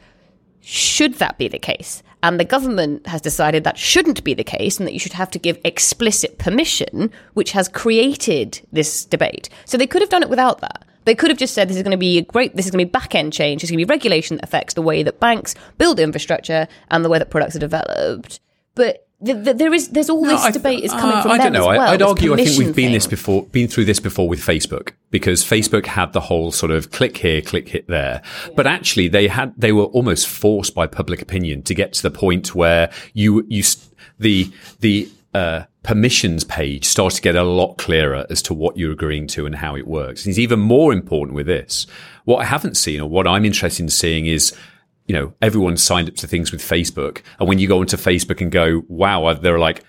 [0.62, 2.04] should that be the case?
[2.22, 5.32] And the government has decided that shouldn't be the case and that you should have
[5.32, 9.50] to give explicit permission, which has created this debate.
[9.66, 10.86] So they could have done it without that.
[11.06, 12.86] They could have just said this is going to be a great, this is going
[12.86, 13.64] to be back end change.
[13.64, 17.10] It's going to be regulation that affects the way that banks build infrastructure and the
[17.10, 18.42] way that products are developed.
[18.76, 21.38] But th- th- there is, there's all this I- debate is coming uh, from I
[21.38, 21.70] them don't know.
[21.72, 21.88] as well.
[21.88, 22.34] I, I'd argue.
[22.34, 26.14] I think we've been this before, been through this before with Facebook because Facebook had
[26.14, 28.22] the whole sort of click here, click hit there.
[28.56, 32.12] But actually, they had they were almost forced by public opinion to get to the
[32.12, 33.64] point where you you
[34.20, 38.92] the the uh, permissions page starts to get a lot clearer as to what you're
[38.92, 40.26] agreeing to and how it works.
[40.26, 41.86] And it's even more important with this.
[42.26, 44.54] What I haven't seen, or what I'm interested in seeing, is
[45.10, 47.24] you know, everyone's signed up to things with Facebook.
[47.40, 49.84] And when you go onto Facebook and go, wow, there are like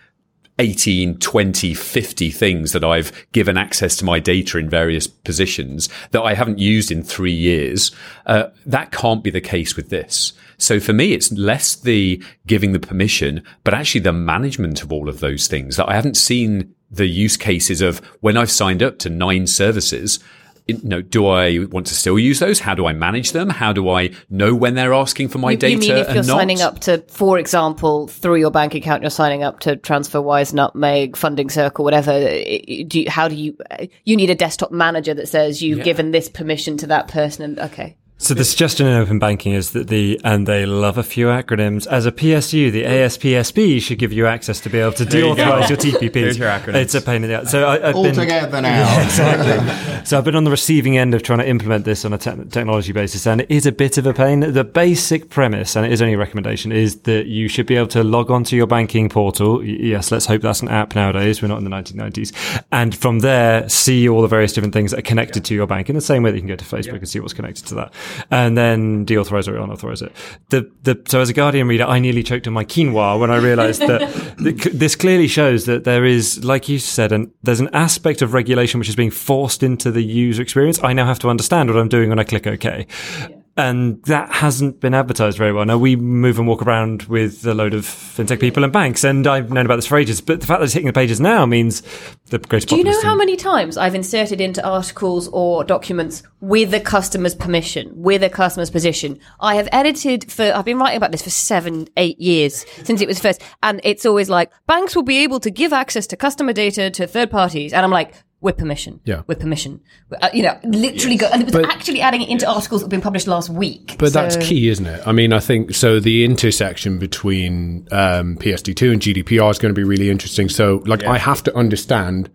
[0.59, 6.23] 18, 20, 50 things that I've given access to my data in various positions that
[6.23, 7.91] I haven't used in three years.
[8.25, 10.33] Uh, that can't be the case with this.
[10.57, 15.11] So for me, it's less the giving the permission, but actually the management of all
[15.11, 18.99] of those things that I haven't seen the use cases of when I've signed up
[19.01, 20.19] to nine services
[20.67, 22.61] you know, do I want to still use those?
[22.61, 23.49] How do I manage them?
[23.51, 26.17] How do I know when they're asking for my You, data you mean if you're
[26.17, 26.39] not?
[26.39, 31.17] signing up to, for example, through your bank account, you're signing up to TransferWise, Nutmeg,
[31.17, 32.13] Funding Circle, whatever.
[32.21, 33.57] Do you, how do you?
[34.05, 37.45] You need a desktop manager that says you've given this permission to that person.
[37.45, 41.03] And okay, So the suggestion in open banking is that the and they love a
[41.03, 41.87] few acronyms.
[41.87, 45.71] As a PSU, the ASPSP should give you access to be able to you deauthorize
[45.71, 46.13] your TPPs.
[46.13, 46.75] There's your acronyms.
[46.75, 47.51] It's a pain in the ass.
[47.51, 49.03] So I, I've All been together now.
[49.05, 50.05] exactly.
[50.05, 52.45] so I've been on the receiving end of trying to implement this on a te-
[52.51, 54.41] technology basis, and it is a bit of a pain.
[54.41, 57.89] The basic premise, and it is only a recommendation, is that you should be able
[57.89, 59.65] to log onto your banking portal.
[59.65, 61.41] Yes, let's hope that's an app nowadays.
[61.41, 64.99] We're not in the 1990s, and from there see all the various different things that
[64.99, 66.99] are connected to your bank in the same way that you can go to Facebook
[66.99, 67.95] and see what's connected to that,
[68.31, 70.13] and then deauthorize or unauthorize it.
[70.51, 73.37] The the so as a Guardian reader, I nearly choked on my quinoa when I
[73.37, 74.01] realised that
[74.73, 78.79] this clearly shows that there is, like you said, and there's an aspect of regulation
[78.79, 80.83] which is being forced into the user experience.
[80.83, 82.87] I now have to understand what I'm doing when I click OK.
[83.29, 83.40] Yeah.
[83.61, 85.65] And that hasn't been advertised very well.
[85.65, 89.27] Now we move and walk around with a load of fintech people and banks, and
[89.27, 90.21] I've known about this for ages.
[90.21, 91.83] But the fact that it's hitting the pages now means
[92.27, 92.69] the greatest.
[92.69, 97.35] Do you know how many times I've inserted into articles or documents with a customer's
[97.35, 99.21] permission, with a customer's position?
[99.41, 100.53] I have edited for.
[100.55, 104.07] I've been writing about this for seven, eight years since it was first, and it's
[104.07, 107.73] always like banks will be able to give access to customer data to third parties,
[107.73, 109.01] and I'm like, with permission.
[109.05, 109.23] Yeah.
[109.27, 109.81] With permission.
[110.21, 111.21] Uh, you know, literally yes.
[111.21, 113.51] go, and it was but, actually adding it into articles that have been published last
[113.51, 113.97] week.
[113.99, 114.21] But so.
[114.21, 115.07] that's key, isn't it?
[115.07, 119.79] I mean, I think so the intersection between um, PSD2 and GDPR is going to
[119.79, 120.49] be really interesting.
[120.49, 121.13] So, like, yeah.
[121.13, 122.31] I have to understand,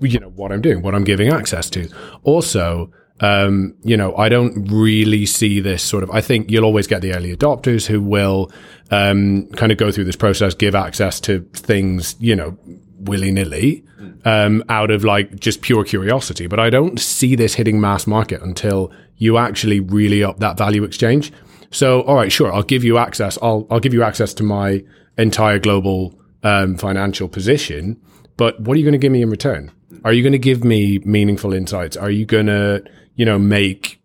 [0.00, 1.88] you know, what I'm doing, what I'm giving access to.
[2.22, 6.86] Also, um, you know, I don't really see this sort of, I think you'll always
[6.86, 8.52] get the early adopters who will,
[8.92, 12.56] um, kind of go through this process, give access to things, you know,
[12.98, 13.84] willy nilly
[14.24, 16.46] um, out of like just pure curiosity.
[16.46, 20.84] But I don't see this hitting mass market until you actually really up that value
[20.84, 21.32] exchange.
[21.70, 23.38] So, all right, sure, I'll give you access.
[23.42, 24.84] I'll I'll give you access to my
[25.16, 28.00] entire global um, financial position.
[28.36, 29.72] But what are you going to give me in return?
[30.04, 31.96] Are you going to give me meaningful insights?
[31.96, 32.84] Are you going to,
[33.16, 34.00] you know, make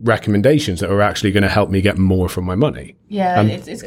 [0.00, 2.96] recommendations that are actually going to help me get more from my money?
[3.08, 3.84] Yeah, um, it's, it's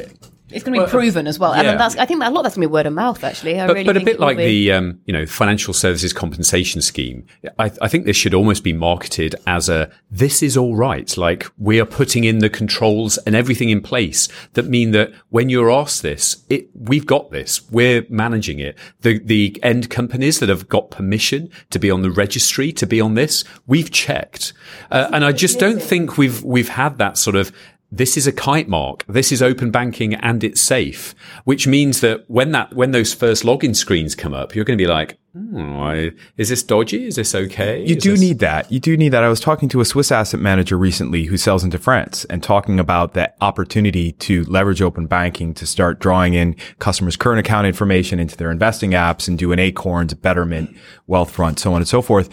[0.52, 1.70] it's going to be well, proven as well, yeah.
[1.70, 3.22] and that's, I think a lot of that's going to be word of mouth.
[3.22, 4.66] Actually, I but, really but a bit like be...
[4.66, 7.26] the um, you know financial services compensation scheme.
[7.58, 11.16] I, I, think this should almost be marketed as a this is all right.
[11.16, 15.48] Like we are putting in the controls and everything in place that mean that when
[15.48, 17.70] you're asked this, it we've got this.
[17.70, 18.76] We're managing it.
[19.00, 23.00] The the end companies that have got permission to be on the registry to be
[23.00, 24.52] on this, we've checked,
[24.90, 27.52] uh, and I just don't think we've we've had that sort of
[27.92, 29.04] this is a kite mark.
[29.08, 31.14] This is open banking and it's safe,
[31.44, 34.82] which means that when that, when those first login screens come up, you're going to
[34.82, 37.06] be like, Oh, is this dodgy?
[37.06, 37.78] Is this okay?
[37.86, 38.70] You is do this- need that.
[38.72, 39.22] You do need that.
[39.22, 42.80] I was talking to a Swiss asset manager recently who sells into France and talking
[42.80, 48.18] about that opportunity to leverage open banking to start drawing in customers' current account information
[48.18, 50.76] into their investing apps and do an Acorns, Betterment,
[51.08, 52.28] Wealthfront, so on and so forth.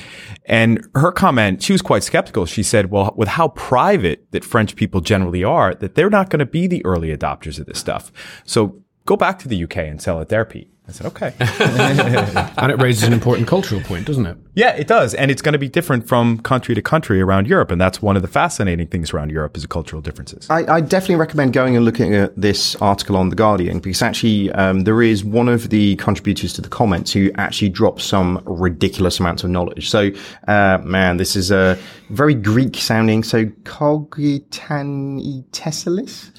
[0.46, 2.48] And her comment, she was quite skeptical.
[2.48, 6.40] She said, well, with how private that French people generally are, that they're not going
[6.40, 8.12] to be the early adopters of this stuff.
[8.44, 10.72] So go back to the UK and sell it there, Pete.
[10.88, 11.34] I said, okay.
[11.40, 14.38] and it raises an important cultural point, doesn't it?
[14.58, 15.14] Yeah, it does.
[15.14, 17.70] And it's going to be different from country to country around Europe.
[17.70, 20.50] And that's one of the fascinating things around Europe is the cultural differences.
[20.50, 24.52] I, I definitely recommend going and looking at this article on The Guardian because actually
[24.54, 29.20] um, there is one of the contributors to the comments who actually drops some ridiculous
[29.20, 29.92] amounts of knowledge.
[29.92, 30.10] So,
[30.48, 31.78] uh, man, this is a
[32.10, 33.22] very Greek sounding.
[33.22, 35.46] So, Cogitani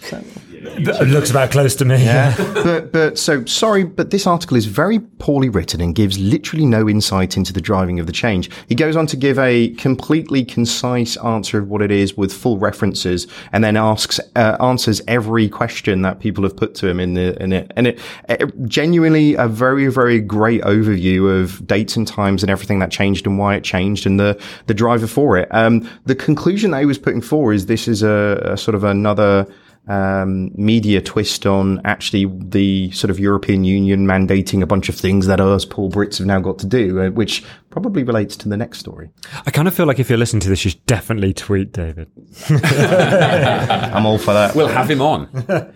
[0.01, 2.05] So, it looks about close to me.
[2.05, 2.35] Yeah.
[2.65, 6.89] but, but so sorry, but this article is very poorly written and gives literally no
[6.89, 8.51] insight into the driving of the change.
[8.67, 12.59] He goes on to give a completely concise answer of what it is with full
[12.59, 17.15] references and then asks, uh, answers every question that people have put to him in
[17.15, 17.71] the, in it.
[17.77, 22.81] And it, it, genuinely a very, very great overview of dates and times and everything
[22.81, 25.49] that changed and why it changed and the, the driver for it.
[25.53, 28.83] Um, the conclusion that he was putting forward is this is a, a sort of
[28.85, 29.47] another,
[29.87, 35.27] um, media twist on actually the sort of European Union mandating a bunch of things
[35.27, 38.57] that us poor Brits have now got to do, uh, which probably relates to the
[38.57, 39.11] next story.
[39.47, 42.11] I kind of feel like if you're listening to this, you should definitely tweet David.
[42.51, 44.55] I'm all for that.
[44.55, 45.27] We'll have him on.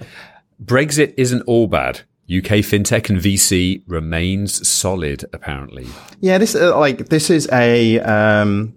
[0.62, 2.02] Brexit isn't all bad.
[2.30, 5.86] UK fintech and VC remains solid, apparently.
[6.20, 8.74] Yeah, this uh, like this is a um,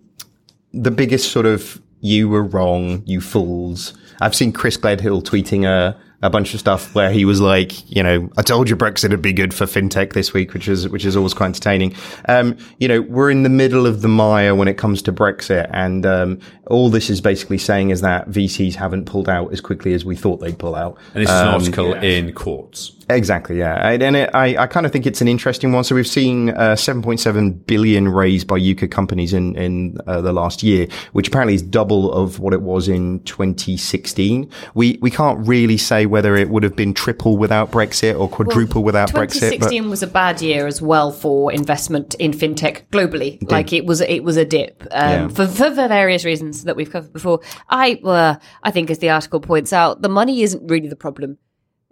[0.74, 5.98] the biggest sort of you were wrong, you fools I've seen Chris Gledhill tweeting a,
[6.22, 9.22] a bunch of stuff where he was like, you know, I told you Brexit would
[9.22, 11.96] be good for fintech this week, which is which is always quite entertaining.
[12.28, 15.70] Um, you know, we're in the middle of the mire when it comes to Brexit,
[15.72, 19.94] and um, all this is basically saying is that VCs haven't pulled out as quickly
[19.94, 20.98] as we thought they'd pull out.
[21.14, 22.92] And this is an article in Quartz.
[23.08, 25.84] Exactly, yeah, and, and it, I, I kind of think it's an interesting one.
[25.84, 30.64] So we've seen uh, 7.7 billion raised by UK companies in in uh, the last
[30.64, 34.50] year, which apparently is double of what it was in 2016.
[34.74, 38.84] We we can't really say whether it would have been triple without Brexit or quadruple
[38.84, 39.52] without Brexit.
[39.52, 43.40] 2016 was a bad year as well for investment in fintech globally.
[43.52, 45.28] Like it was, it was a dip um, Yeah.
[45.28, 47.42] for, for various reasons that we've covered before.
[47.70, 51.38] I, uh, I think, as the article points out, the money isn't really the problem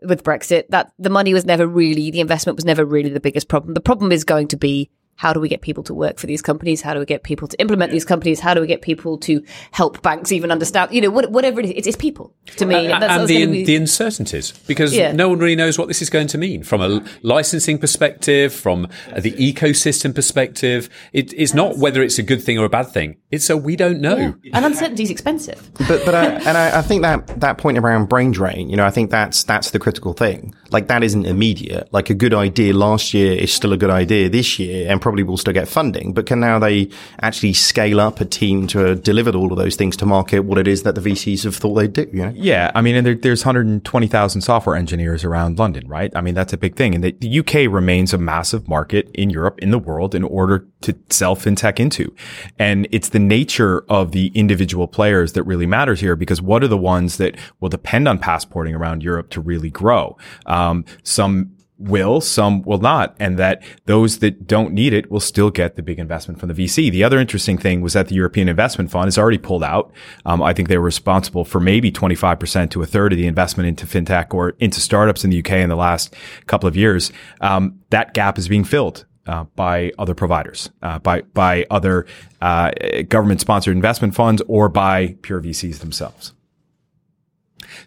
[0.01, 0.69] with Brexit.
[0.69, 3.73] That the money was never really, the investment was never really the biggest problem.
[3.73, 6.41] The problem is going to be how do we get people to work for these
[6.41, 6.81] companies?
[6.81, 8.39] How do we get people to implement these companies?
[8.39, 10.91] How do we get people to help banks even understand?
[10.93, 12.91] You know, what, whatever it is, it's, it's people to me.
[12.91, 15.11] and, that's and the, be- the uncertainties because Yeah.
[15.11, 18.87] no one really knows what this is going to mean from a licensing perspective, from
[19.11, 20.89] uh, the ecosystem perspective.
[21.13, 23.17] It, it's not whether it's a good thing or a bad thing.
[23.31, 24.35] It's a we don't know.
[24.53, 25.71] and uncertainty is expensive.
[25.87, 28.85] but but I, and I, I think that that point around brain drain, you know,
[28.85, 30.53] I think that's that's the critical thing.
[30.71, 31.87] Like that isn't immediate.
[31.93, 35.21] Like a good idea last year is still a good idea this year, and probably
[35.21, 36.13] will still get funding.
[36.13, 36.89] But can now they
[37.21, 40.39] actually scale up a team to deliver all of those things to market?
[40.39, 42.09] What it is that the VCs have thought they'd do?
[42.13, 42.33] You know?
[42.33, 46.09] Yeah, I mean, and there, there's 120,000 software engineers around London, right?
[46.15, 46.95] I mean, that's a big thing.
[46.95, 50.65] And the, the UK remains a massive market in Europe, in the world, in order
[50.83, 52.15] to sell fintech into.
[52.57, 56.69] And it's the nature of the individual players that really matters here because what are
[56.69, 60.17] the ones that will depend on passporting around Europe to really grow?
[60.45, 65.49] Um, some will, some will not, and that those that don't need it will still
[65.49, 66.91] get the big investment from the VC.
[66.91, 69.91] The other interesting thing was that the European Investment Fund has already pulled out.
[70.25, 73.67] Um, I think they were responsible for maybe 25% to a third of the investment
[73.67, 76.15] into fintech or into startups in the UK in the last
[76.47, 77.11] couple of years.
[77.41, 79.05] Um, that gap is being filled.
[79.25, 82.05] Uh, by other providers, uh, by by other
[82.41, 82.71] uh,
[83.07, 86.33] government-sponsored investment funds, or by pure VCs themselves.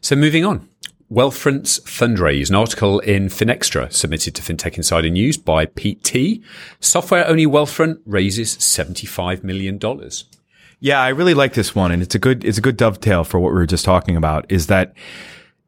[0.00, 0.66] So moving on.
[1.10, 6.42] Wealthfront's fundraise, an article in Finextra submitted to FinTech Insider News by Pete T.
[6.80, 9.78] Software only Wealthfront raises $75 million.
[10.80, 13.38] Yeah, I really like this one, and it's a good it's a good dovetail for
[13.38, 14.50] what we were just talking about.
[14.50, 14.94] Is that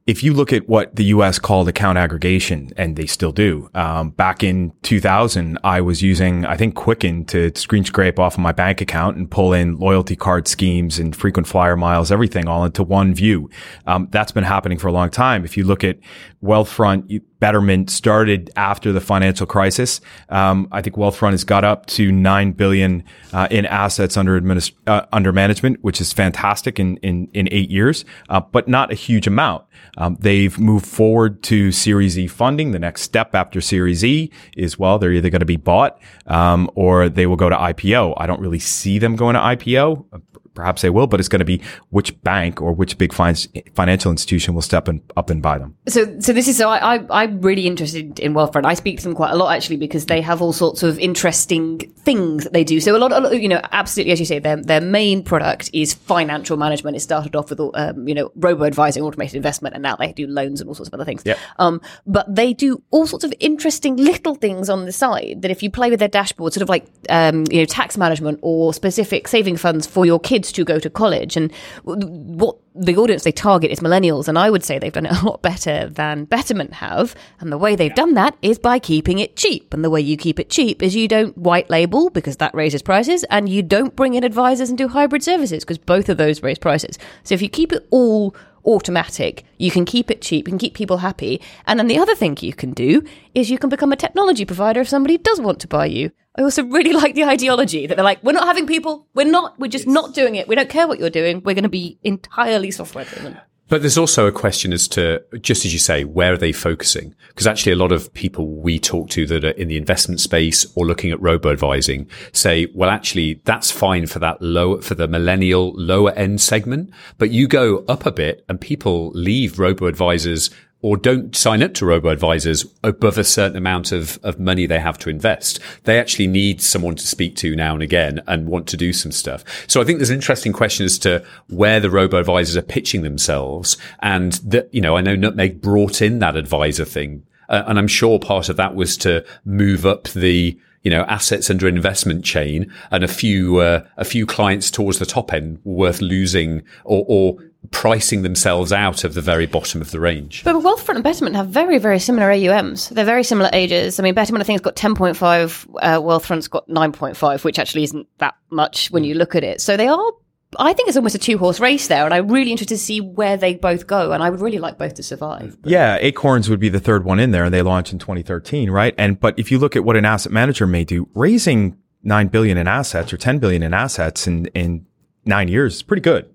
[0.08, 1.38] if you look at what the U.S.
[1.38, 6.56] called account aggregation, and they still do, um, back in 2000, I was using I
[6.56, 10.48] think Quicken to screen scrape off of my bank account and pull in loyalty card
[10.48, 13.50] schemes and frequent flyer miles, everything all into one view.
[13.86, 15.44] Um, that's been happening for a long time.
[15.44, 15.98] If you look at
[16.42, 20.00] Wealthfront, Betterment started after the financial crisis.
[20.28, 24.72] Um, I think Wealthfront has got up to nine billion uh, in assets under administ-
[24.86, 28.94] uh, under management, which is fantastic in in, in eight years, uh, but not a
[28.94, 29.64] huge amount.
[29.96, 32.72] Um, they've moved forward to Series E funding.
[32.72, 36.70] The next step after Series E is well, they're either going to be bought um,
[36.74, 38.14] or they will go to IPO.
[38.16, 40.22] I don't really see them going to IPO.
[40.54, 43.36] Perhaps they will, but it's going to be which bank or which big fin-
[43.74, 45.76] financial institution will step in, up and buy them.
[45.88, 48.64] So, so this is so I, I I'm really interested in Wealthfront.
[48.64, 51.78] I speak to them quite a lot actually because they have all sorts of interesting
[51.78, 52.80] things that they do.
[52.80, 55.70] So a lot, a lot you know, absolutely as you say, their their main product
[55.72, 56.96] is financial management.
[56.96, 60.26] It started off with um, you know robo advising, automated investment, and now they do
[60.26, 61.22] loans and all sorts of other things.
[61.24, 61.38] Yep.
[61.58, 65.62] Um, but they do all sorts of interesting little things on the side that if
[65.62, 69.28] you play with their dashboard, sort of like um, you know tax management or specific
[69.28, 71.52] saving funds for your kids to go to college, and
[71.84, 75.24] what the audience they target is millennials, and I would say they've done it a
[75.24, 77.14] lot better than Betterment have.
[77.40, 79.74] And the way they've done that is by keeping it cheap.
[79.74, 82.82] And the way you keep it cheap is you don't white label because that raises
[82.82, 86.42] prices, and you don't bring in advisors and do hybrid services because both of those
[86.42, 86.98] raise prices.
[87.24, 88.34] So if you keep it all
[88.64, 91.40] automatic, you can keep it cheap, you can keep people happy.
[91.66, 93.02] And then the other thing you can do
[93.34, 96.10] is you can become a technology provider if somebody does want to buy you.
[96.36, 99.58] I also really like the ideology that they're like, we're not having people, we're not,
[99.58, 100.48] we're just not doing it.
[100.48, 101.42] We don't care what you're doing.
[101.44, 103.38] We're going to be entirely software driven.
[103.68, 107.14] But there's also a question as to, just as you say, where are they focusing?
[107.28, 110.66] Because actually a lot of people we talk to that are in the investment space
[110.74, 115.06] or looking at robo advising say, well, actually that's fine for that low, for the
[115.06, 116.90] millennial lower end segment.
[117.18, 120.50] But you go up a bit and people leave robo advisors
[120.80, 124.78] or don't sign up to robo advisors above a certain amount of, of money they
[124.78, 125.58] have to invest.
[125.84, 129.10] They actually need someone to speak to now and again and want to do some
[129.10, 129.44] stuff.
[129.66, 133.02] So I think there's an interesting question as to where the robo advisors are pitching
[133.02, 133.76] themselves.
[134.00, 137.24] And that, you know, I know Nutmeg brought in that advisor thing.
[137.48, 141.50] Uh, and I'm sure part of that was to move up the, you know, assets
[141.50, 146.00] under investment chain and a few, uh, a few clients towards the top end worth
[146.00, 147.38] losing or, or
[147.70, 150.44] pricing themselves out of the very bottom of the range.
[150.44, 152.88] But Wealthfront and Betterment have very, very similar AUMs.
[152.88, 154.00] They're very similar ages.
[154.00, 158.06] I mean, Betterment, I think, has got 10.5, uh, Wealthfront's got 9.5, which actually isn't
[158.18, 159.60] that much when you look at it.
[159.60, 160.12] So they are
[160.58, 163.00] I think it's almost a two horse race there, and I'm really interested to see
[163.00, 164.12] where they both go.
[164.12, 165.58] And I would really like both to survive.
[165.64, 168.94] Yeah, Acorns would be the third one in there, and they launched in 2013, right?
[168.96, 172.56] And but if you look at what an asset manager may do, raising nine billion
[172.56, 174.86] in assets or 10 billion in assets in in
[175.24, 176.30] nine years is pretty good.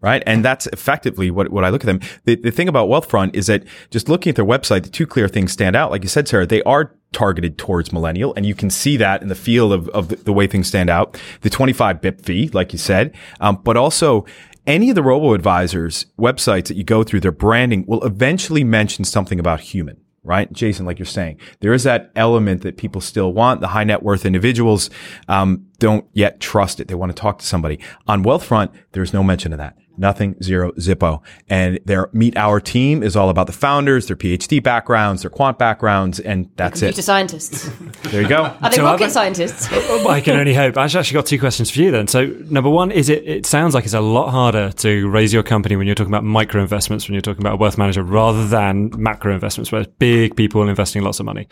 [0.00, 0.22] Right.
[0.26, 2.00] And that's effectively what, what I look at them.
[2.24, 5.26] The, the thing about Wealthfront is that just looking at their website, the two clear
[5.26, 5.90] things stand out.
[5.90, 8.32] Like you said, Sarah, they are targeted towards millennial.
[8.36, 10.88] And you can see that in the feel of, of the, the way things stand
[10.88, 11.20] out.
[11.40, 14.24] The 25 BIP fee, like you said, um, but also
[14.68, 19.04] any of the robo advisors websites that you go through, their branding will eventually mention
[19.04, 19.96] something about human.
[20.24, 23.62] Right, Jason, like you're saying, there is that element that people still want.
[23.62, 24.90] The high net worth individuals
[25.26, 27.78] um, don't yet trust it; they want to talk to somebody.
[28.06, 31.22] On Wealthfront, there's no mention of that nothing, zero, Zippo.
[31.48, 35.58] And their Meet Our Team is all about the founders, their PhD backgrounds, their quant
[35.58, 37.02] backgrounds, and that's Computer it.
[37.04, 37.70] scientists.
[38.08, 38.44] There you go.
[38.62, 39.68] Are they So rocket other- scientists?
[39.90, 40.76] Oh, oh, I can only hope.
[40.76, 42.06] I've actually got two questions for you then.
[42.08, 45.42] So, number one is it, it sounds like it's a lot harder to raise your
[45.42, 48.46] company when you're talking about micro investments, when you're talking about a wealth manager, rather
[48.46, 51.48] than macro investments, where it's big people investing lots of money.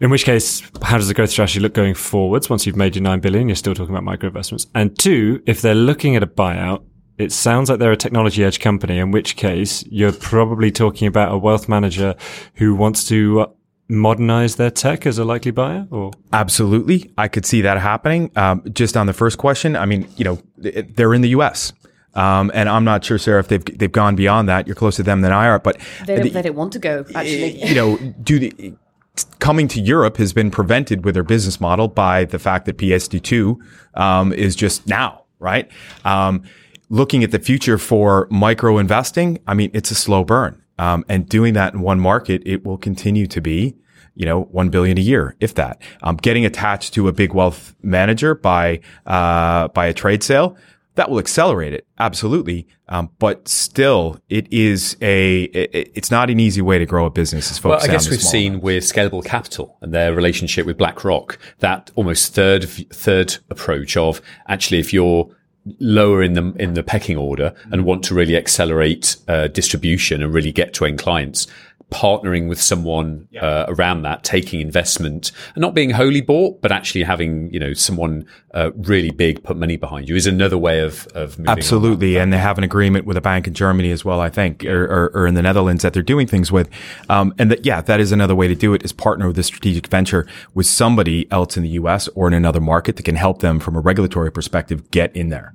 [0.00, 2.48] In which case, how does the growth strategy look going forwards?
[2.50, 4.66] Once you've made your nine billion, you're still talking about micro investments.
[4.74, 6.84] And two, if they're looking at a buyout,
[7.18, 11.32] it sounds like they're a technology edge company, in which case you're probably talking about
[11.32, 12.14] a wealth manager
[12.54, 13.46] who wants to uh,
[13.88, 17.12] modernize their tech as a likely buyer or Absolutely.
[17.18, 18.30] I could see that happening.
[18.36, 21.72] Um, just on the first question, I mean, you know, they're in the U.S.
[22.14, 24.66] Um, and I'm not sure, Sarah, if they've they've gone beyond that.
[24.66, 26.78] You're closer to them than I are, but They don't, the- they don't want to
[26.78, 27.64] go, actually.
[27.66, 28.74] you know, do the,
[29.38, 33.56] coming to Europe has been prevented with their business model by the fact that PSD2
[33.94, 35.70] um, is just now, right?
[36.04, 36.42] Um,
[36.92, 40.62] looking at the future for micro investing, I mean, it's a slow burn.
[40.78, 43.74] Um, and doing that in one market, it will continue to be,
[44.14, 45.80] you know, one billion a year, if that.
[46.02, 50.56] Um, getting attached to a big wealth manager by uh, by a trade sale,
[50.94, 56.38] that will accelerate it absolutely um, but still it is a it, it's not an
[56.38, 59.78] easy way to grow a business as Well, I guess we've seen with Scalable Capital
[59.80, 65.30] and their relationship with BlackRock that almost third third approach of actually if you're
[65.78, 70.34] lower in the in the pecking order and want to really accelerate uh, distribution and
[70.34, 71.46] really get to end clients
[71.92, 77.02] partnering with someone uh, around that taking investment and not being wholly bought but actually
[77.02, 81.06] having you know someone uh, really big put money behind you is another way of
[81.08, 81.58] of moving on.
[81.58, 84.64] absolutely and they have an agreement with a bank in germany as well i think
[84.64, 86.68] or, or, or in the netherlands that they're doing things with.
[87.08, 89.42] Um, and that yeah that is another way to do it is partner with a
[89.42, 93.40] strategic venture with somebody else in the us or in another market that can help
[93.40, 95.54] them from a regulatory perspective get in there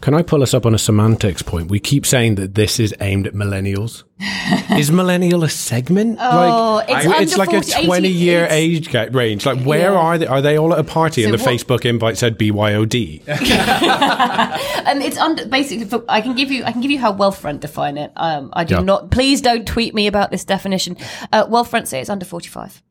[0.00, 1.70] Can I pull us up on a semantics point?
[1.70, 4.04] We keep saying that this is aimed at millennials.
[4.78, 6.18] is millennial a segment?
[6.20, 9.44] Oh, it's it's under like 40, a 20 year age range.
[9.44, 9.98] Like, where Yeah.
[9.98, 10.26] are they?
[10.26, 13.22] Are they all at a party and the what- Facebook invite said BYOD?
[13.28, 15.84] and it's under basically.
[15.86, 16.64] For, I can give you.
[16.64, 18.12] I can give you how Wealthfront define it.
[18.16, 18.80] Um, I do Yeah.
[18.82, 19.10] not.
[19.10, 20.96] Please don't tweet me about this definition.
[21.32, 22.82] Uh, Wealthfront say it's under forty-five.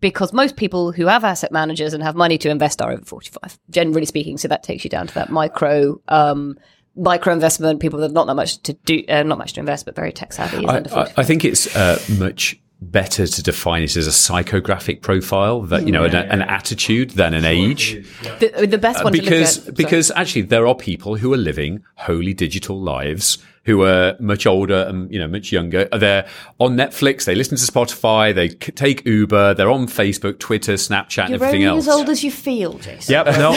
[0.00, 3.58] Because most people who have asset managers and have money to invest are over 45,
[3.70, 4.36] generally speaking.
[4.38, 6.58] So that takes you down to that micro, um,
[6.96, 7.80] micro investment.
[7.80, 10.32] People that not that much to do, uh, not much to invest, but very tech
[10.32, 10.58] savvy.
[10.58, 11.18] Is I, under I, 45.
[11.18, 15.92] I think it's uh, much better to define it as a psychographic profile that you
[15.92, 18.06] know an, an attitude than an age
[18.38, 19.76] the, the best one because to look at.
[19.76, 24.86] because actually there are people who are living wholly digital lives who are much older
[24.88, 26.26] and you know much younger they're
[26.58, 31.24] on netflix they listen to spotify they c- take uber they're on facebook twitter snapchat
[31.24, 33.12] and You're everything only else as old as you feel, Jason.
[33.12, 33.26] Yep.
[33.26, 33.52] No.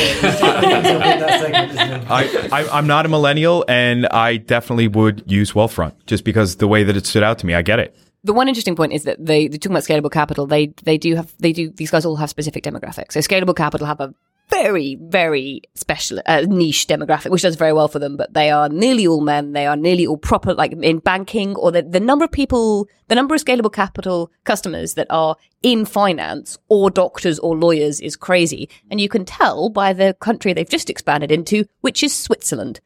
[2.10, 6.68] I, I, I'm not a millennial, and I definitely would use Wealthfront just because the
[6.68, 7.54] way that it stood out to me.
[7.54, 7.96] I get it.
[8.24, 10.46] the one interesting point is that they they're talking about scalable capital.
[10.48, 13.14] They they do have they do these guys all have specific demographics.
[13.14, 14.14] So scalable capital have a
[14.50, 18.18] very very special uh, niche demographic, which does very well for them.
[18.18, 19.54] But they are nearly all men.
[19.54, 23.16] They are nearly all proper like in banking or the the number of people, the
[23.16, 28.70] number of scalable capital customers that are in finance or doctors or lawyers is crazy,
[28.90, 32.80] and you can tell by the country they've just expanded into, which is Switzerland.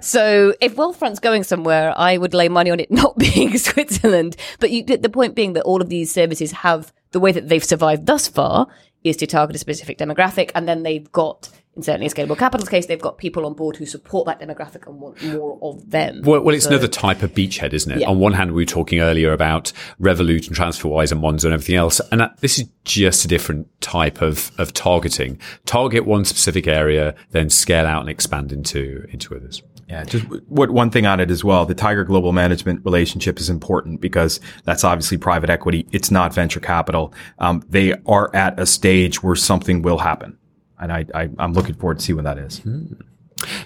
[0.00, 4.36] So if Wealthfront's going somewhere, I would lay money on it not being Switzerland.
[4.60, 7.64] But you, the point being that all of these services have the way that they've
[7.64, 8.68] survived thus far
[9.04, 12.68] is to target a specific demographic, and then they've got, in certainly a scalable capital's
[12.68, 16.22] case, they've got people on board who support that demographic and want more of them.
[16.24, 18.00] Well, well it's So- another type of beachhead, isn't it?
[18.00, 18.08] Yeah.
[18.08, 21.76] On one hand, we were talking earlier about Revolut and TransferWise and Monzo and everything
[21.76, 25.38] else, and that, this is just a different type of, of targeting.
[25.64, 29.62] Target one specific area, then scale out and expand into into others.
[29.88, 31.64] Yeah, just what one thing on it as well.
[31.64, 35.86] The Tiger Global Management relationship is important because that's obviously private equity.
[35.92, 37.14] It's not venture capital.
[37.38, 40.36] Um, they are at a stage where something will happen,
[40.78, 42.60] and I, I I'm looking forward to see when that is.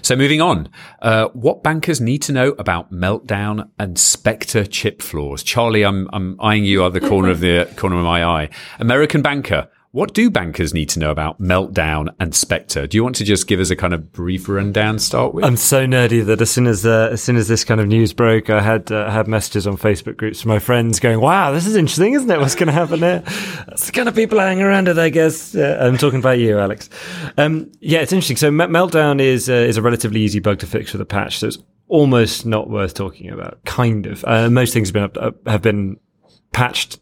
[0.01, 0.69] So moving on,
[1.01, 5.43] uh, what bankers need to know about meltdown and Spectre chip flaws?
[5.43, 8.49] Charlie, I'm I'm eyeing you out the corner of the corner of my eye.
[8.79, 12.87] American banker, what do bankers need to know about meltdown and Spectre?
[12.87, 14.97] Do you want to just give us a kind of brief rundown?
[14.97, 15.45] Start with.
[15.45, 18.11] I'm so nerdy that as soon as uh, as soon as this kind of news
[18.11, 21.67] broke, I had uh, had messages on Facebook groups from my friends going, "Wow, this
[21.67, 22.39] is interesting, isn't it?
[22.39, 23.19] What's going to happen here?
[23.67, 26.57] That's the kind of people hanging around it, I guess." Uh, I'm talking about you,
[26.57, 26.89] Alex.
[27.37, 28.37] Um, yeah, it's interesting.
[28.37, 31.37] So me- meltdown is uh, is a relatively easy bug to fix with a patch,
[31.37, 33.63] so it's almost not worth talking about.
[33.65, 34.25] Kind of.
[34.25, 35.97] Uh, most things have been up, up, have been
[36.51, 36.99] patched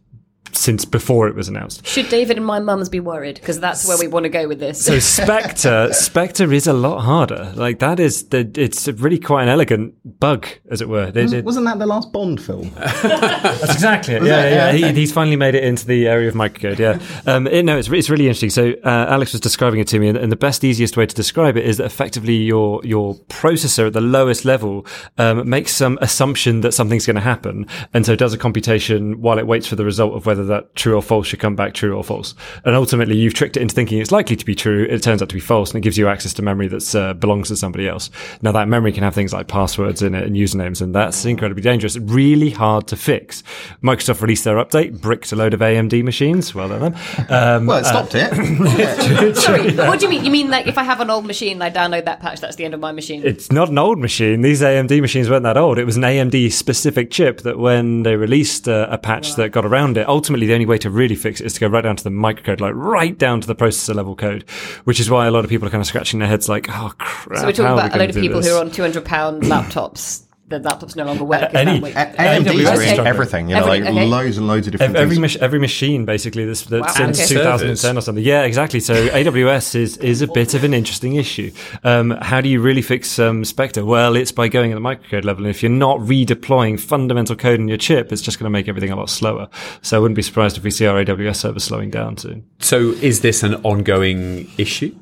[0.53, 1.85] since before it was announced.
[1.85, 3.35] Should David and my mums be worried?
[3.35, 4.83] Because that's where we want to go with this.
[4.85, 7.51] So Spectre, Spectre is a lot harder.
[7.55, 11.11] Like that is the, it's really quite an elegant bug, as it were.
[11.11, 12.71] They- they- Wasn't that the last Bond film?
[12.75, 14.23] That's exactly it.
[14.23, 14.71] Yeah, yeah.
[14.71, 14.87] yeah.
[14.91, 16.77] He, he's finally made it into the area of microcode.
[16.79, 16.99] Yeah.
[17.25, 18.49] Um, it, no, it's, it's really interesting.
[18.49, 21.15] So uh, Alex was describing it to me, and, and the best, easiest way to
[21.15, 24.85] describe it is that effectively your your processor at the lowest level
[25.17, 29.37] um, makes some assumption that something's going to happen, and so does a computation while
[29.39, 31.95] it waits for the result of whether that true or false should come back true
[31.95, 32.35] or false.
[32.65, 34.85] And ultimately, you've tricked it into thinking it's likely to be true.
[34.89, 37.13] It turns out to be false, and it gives you access to memory that uh,
[37.13, 38.09] belongs to somebody else.
[38.41, 41.61] Now that memory can have things like passwords in it and usernames, and that's incredibly
[41.63, 41.97] dangerous.
[41.97, 43.43] Really hard to fix.
[43.83, 46.53] Microsoft released their update, bricked a load of AMD machines.
[46.55, 46.93] Well done.
[46.93, 46.95] them.
[47.29, 48.31] Um, Well, it stopped it.
[49.37, 50.25] Sorry, what do you mean?
[50.25, 52.65] You mean like if I have an old machine, I download that patch, that's the
[52.65, 53.21] end of my machine?
[53.25, 54.41] it's not an old machine.
[54.41, 55.77] These AMD machines weren't that old.
[55.77, 59.65] It was an AMD specific chip that when they released uh, a patch that got
[59.65, 61.95] around it, ultimately the only way to really fix it is to go right down
[61.95, 64.49] to the microcode, like right down to the processor level code,
[64.85, 66.93] which is why a lot of people are kind of scratching their heads like, oh
[66.97, 67.39] crap.
[67.39, 68.49] so we're talking are we about a load of people this?
[68.49, 70.25] who are on two hundred pound laptops.
[70.51, 71.49] The laptops no longer work.
[71.49, 72.45] is Any- that what- AWS
[72.77, 73.09] doing Okay.
[73.09, 74.05] everything, you know, Every- like okay.
[74.07, 75.35] loads and loads of different Every, things.
[75.35, 76.87] mach- every machine, basically, this, that Wow.
[76.87, 77.97] since And 2010 servers.
[77.97, 78.23] or something.
[78.23, 78.79] Yeah, exactly.
[78.79, 81.51] So AWS is is a bit of an interesting issue.
[81.83, 83.83] Um, how do you really fix um, Spectre?
[83.85, 85.45] Well, it's by going at the microcode level.
[85.45, 88.67] And if you're not redeploying fundamental code in your chip, it's just going to make
[88.67, 89.47] everything a lot slower.
[89.81, 92.43] So I wouldn't be surprised if we see our AWS server slowing down soon.
[92.59, 94.93] so is this an ongoing issue?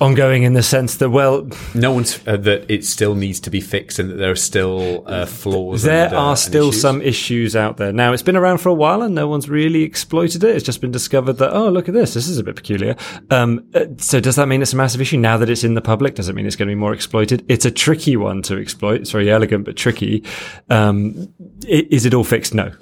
[0.00, 3.60] Ongoing in the sense that, well, No one's uh, that it still needs to be
[3.60, 5.82] fixed and that there are still uh, flaws.
[5.82, 6.80] There and, uh, are still issues?
[6.82, 7.92] some issues out there.
[7.92, 10.56] Now, it's been around for a while and no one's really exploited it.
[10.56, 12.14] It's just been discovered that, oh, look at this.
[12.14, 12.96] This is a bit peculiar.
[13.30, 15.80] Um, uh, so does that mean it's a massive issue now that it's in the
[15.80, 16.16] public?
[16.16, 17.44] Does it mean it's going to be more exploited?
[17.48, 19.00] It's a tricky one to exploit.
[19.02, 20.24] It's very elegant, but tricky.
[20.70, 21.32] Um,
[21.68, 22.52] is it all fixed?
[22.52, 22.72] No.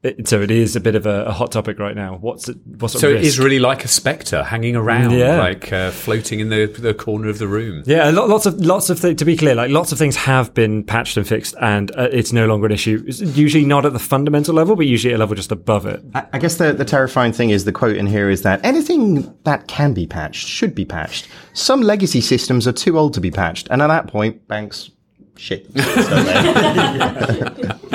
[0.00, 2.18] It, so it is a bit of a, a hot topic right now.
[2.20, 2.56] What's it?
[2.78, 3.26] What's So it risk?
[3.26, 5.38] is really like a spectre hanging around, Yeah.
[5.38, 7.82] like uh, floating in the the corner of the room.
[7.84, 10.54] Yeah, lo- lots of lots of th- to be clear, like lots of things have
[10.54, 13.02] been patched and fixed, and uh, it's no longer an issue.
[13.08, 16.00] It's usually not at the fundamental level, but usually at a level just above it.
[16.14, 19.34] I I guess the, the terrifying thing is the quote in here is that anything
[19.42, 21.26] that can be patched should be patched.
[21.54, 24.90] Some legacy systems are too old to be patched, and at that point, banks
[25.36, 25.66] shit.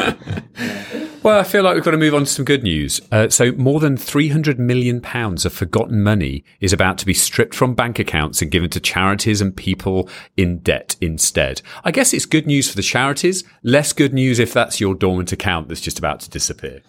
[1.23, 2.99] Well, I feel like we've got to move on to some good news.
[3.09, 7.55] Uh, so, more than 300 million pounds of forgotten money is about to be stripped
[7.55, 11.61] from bank accounts and given to charities and people in debt instead.
[11.85, 15.31] I guess it's good news for the charities, less good news if that's your dormant
[15.31, 16.81] account that's just about to disappear.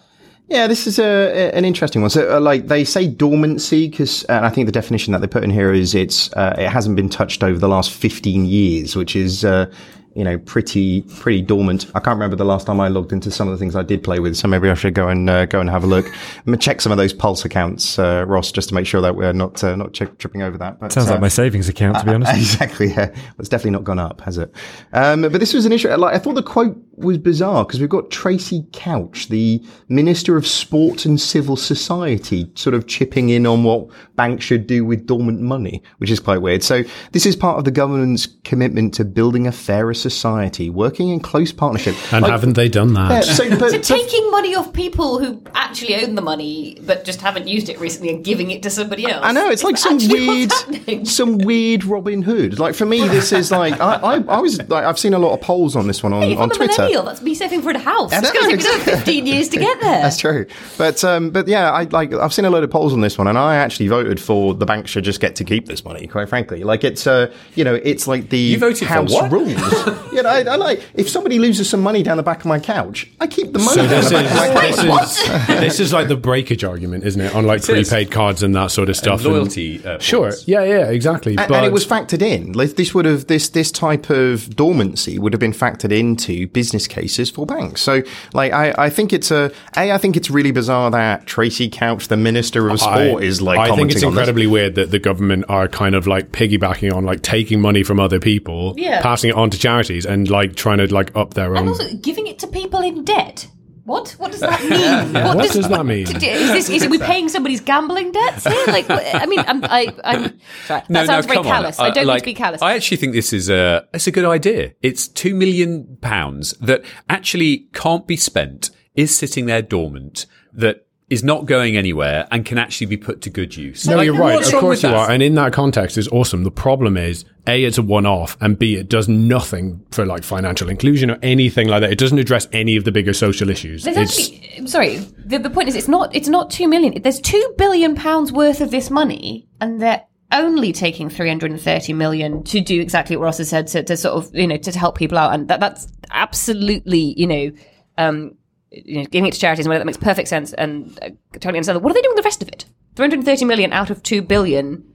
[0.49, 2.11] Yeah, this is a, an interesting one.
[2.11, 5.45] So, uh, like they say, dormancy, because and I think the definition that they put
[5.45, 9.15] in here is it's uh, it hasn't been touched over the last fifteen years, which
[9.15, 9.71] is uh,
[10.15, 11.85] you know pretty pretty dormant.
[11.93, 14.03] I can't remember the last time I logged into some of the things I did
[14.03, 16.05] play with, so maybe I should go and uh, go and have a look.
[16.07, 19.15] I'm gonna check some of those Pulse accounts, uh, Ross, just to make sure that
[19.15, 20.79] we're not uh, not tri- tripping over that.
[20.79, 22.33] But, Sounds uh, like my savings account, to be honest.
[22.33, 22.87] Exactly.
[22.87, 23.07] Yeah.
[23.09, 24.55] Well, it's definitely not gone up, has it?
[24.93, 25.89] Um, but this was an issue.
[25.89, 30.47] Like I thought the quote was bizarre because we've got Tracey Crouch, the Minister of
[30.47, 35.41] Sport and Civil Society, sort of chipping in on what banks should do with dormant
[35.41, 36.63] money, which is quite weird.
[36.63, 41.19] So this is part of the government's commitment to building a fairer society, working in
[41.19, 41.95] close partnership.
[42.13, 43.25] And Like- haven't they done Yeah, that?
[43.25, 47.47] so, but, So taking money off people who actually own the money but just haven't
[47.47, 49.21] used it recently and giving it to somebody else.
[49.23, 50.51] I know it's like some weird,
[51.07, 52.59] some weird Robin Hood.
[52.59, 55.33] Like for me, this is like I, I, I was like I've seen a lot
[55.33, 56.73] of polls on this one on, Hey, on I'm a Twitter.
[56.83, 58.13] millennial, that's me saving for a house.
[58.13, 59.13] I It's know, going to take another exactly.
[59.13, 60.01] 15 years to get there.
[60.01, 60.45] That's true,
[60.77, 63.27] but um, but yeah, I like I've seen a load of polls on this one,
[63.27, 66.07] and I actually voted for the bank should just get to keep this money.
[66.07, 69.31] Quite frankly, like it's uh, you know, it's like the You voted for house what?
[69.31, 69.55] rules.
[70.13, 72.59] you know, I, I like if somebody loses some money down the back of my
[72.59, 74.99] couch, I keep the money So down this the back of my is, couch.
[74.99, 77.33] this is this is like the breakage argument, isn't it?
[77.35, 77.65] On like is.
[77.67, 79.21] prepaid cards and that sort of stuff.
[79.23, 80.31] and- loyalty, uh, sure.
[80.45, 81.31] Yeah, yeah, exactly.
[81.37, 82.53] And, but and it was factored in.
[82.53, 86.87] Like, This would have this this type of dormancy would have been factored into business
[86.87, 87.81] cases for banks.
[87.81, 88.01] So,
[88.33, 92.07] like, I, I think it's a a I think it's really bizarre that Tracey Crouch,
[92.07, 93.59] the Minister of Sport, is like.
[93.59, 94.19] I think it's on this.
[94.19, 97.99] incredibly weird that the government are kind of like piggybacking on like taking money from
[97.99, 99.01] other people, Yeah.
[99.01, 101.67] passing it on to charities, and like trying to like up their And own.
[101.69, 103.47] also giving it to people in debt.
[103.85, 104.09] What?
[104.17, 105.13] What does that mean?
[105.35, 106.07] What does that mean?
[106.07, 106.69] Is this?
[106.69, 108.65] Is it we paying somebody's gambling debts here?
[108.67, 110.81] Like, I mean, I'm, I, I'm sorry.
[110.89, 111.51] That sounds very come on.
[111.53, 111.79] callous.
[111.79, 112.61] I Uh, don't mean like, to be callous.
[112.63, 114.73] I actually think this is a it's a good idea.
[114.81, 121.23] It's two million pounds that actually can't be spent, is sitting there dormant, that is
[121.23, 123.87] not going anywhere and can actually be put to good use.
[123.87, 124.41] No, Like, you're right.
[124.41, 124.95] Of course you that?
[124.95, 125.11] are.
[125.11, 126.43] And in that context, is awesome.
[126.43, 130.23] The problem is, A, it's a one off, and B, it does nothing for like
[130.23, 131.91] financial inclusion or anything like that.
[131.91, 133.83] It doesn't address any of the bigger social issues.
[133.83, 134.95] There's It's, actually, I'm sorry.
[134.97, 136.15] The, the point is, it's not.
[136.15, 136.99] It's not two million.
[137.01, 142.59] There's two billion pounds worth of this money, and they're only taking 330 million to
[142.59, 144.97] do exactly what Ross has said to, to sort of you know to, to help
[144.97, 147.51] people out, and that that's absolutely you know.
[147.97, 148.37] Um,
[148.83, 151.57] you know, giving it to charities and whatever, that makes perfect sense and uh, totally
[151.57, 151.81] understand.
[151.81, 152.65] What are they doing with the rest of it?
[152.95, 154.91] 330 million out of 2 billion.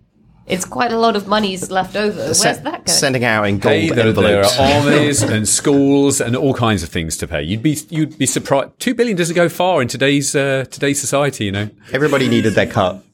[0.47, 2.19] It's quite a lot of money's left over.
[2.19, 2.87] Where's that going?
[2.87, 6.89] Sending out in gold Hey, there, there are armies and schools and all kinds of
[6.89, 7.43] things to pay.
[7.43, 8.71] You'd be you'd be surprised.
[8.81, 11.45] Two billion doesn't go far in today's uh, today's society.
[11.45, 13.05] You know, Everybody needed their cut.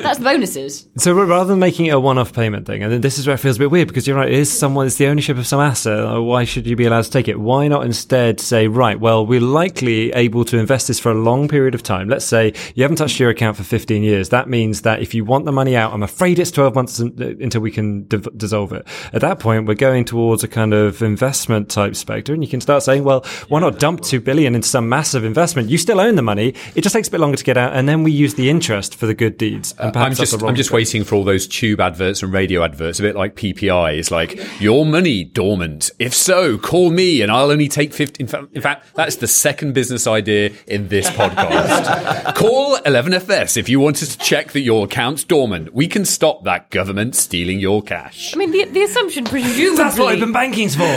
[0.00, 0.88] That's the bonuses.
[0.96, 3.56] So rather than making it a one-off payment thing, and this is where it feels
[3.56, 6.20] a bit weird because you're right, it is someone, it's the ownership of some asset.
[6.20, 7.38] Why should you be allowed to take it?
[7.38, 11.48] Why not instead say, right, well, we're likely able to invest this for a long
[11.48, 12.08] period of time.
[12.08, 14.30] Let's say you haven't touched your account for 15 years.
[14.30, 17.60] That means that if you want the money out, I'm afraid it's 12 months until
[17.60, 18.86] we can div- dissolve it.
[19.12, 22.60] At that point, we're going towards a kind of investment type spectre, and you can
[22.60, 25.68] start saying, well, why not dump 2 billion into some massive investment?
[25.68, 26.54] You still own the money.
[26.74, 28.94] It just takes a bit longer to get out, and then we use the interest
[28.94, 29.74] for the good deeds.
[29.82, 30.76] And I'm just I'm just thing.
[30.76, 33.98] waiting for all those tube adverts and radio adverts, a bit like PPI.
[33.98, 35.90] It's like your money dormant.
[35.98, 38.22] If so, call me, and I'll only take 50.
[38.22, 42.34] In fact, in fact that's the second business idea in this podcast.
[42.36, 45.74] call 11FS if you want us to check that your account's dormant.
[45.74, 48.34] We can stop that government stealing your cash.
[48.34, 49.76] I mean, the, the assumption presumably.
[49.82, 50.82] That's what open banking's for.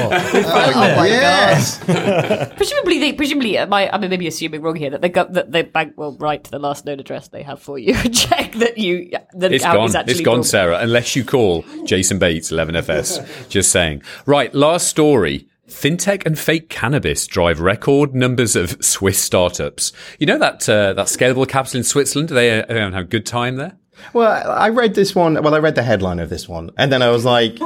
[0.76, 1.84] Oh my Yes.
[1.84, 2.53] god!
[2.57, 3.57] Presumably, they presumably.
[3.57, 6.16] Am I, I mean, maybe assuming wrong here that the gov- that the bank will
[6.18, 9.52] write to the last known address they have for you and check that you that
[9.53, 9.89] It's account gone.
[9.89, 10.45] is actually It's gone, dormant.
[10.47, 10.80] Sarah.
[10.80, 13.49] Unless you call Jason Bates, 11FS.
[13.49, 14.02] Just saying.
[14.26, 14.53] Right.
[14.53, 15.47] Last story.
[15.68, 19.91] Fintech and fake cannabis drive record numbers of Swiss startups.
[20.19, 22.30] You know that uh, that scalable capital in Switzerland?
[22.30, 23.76] They uh, have a good time there.
[24.14, 25.41] Well, I read this one.
[25.41, 27.57] Well, I read the headline of this one, and then I was like,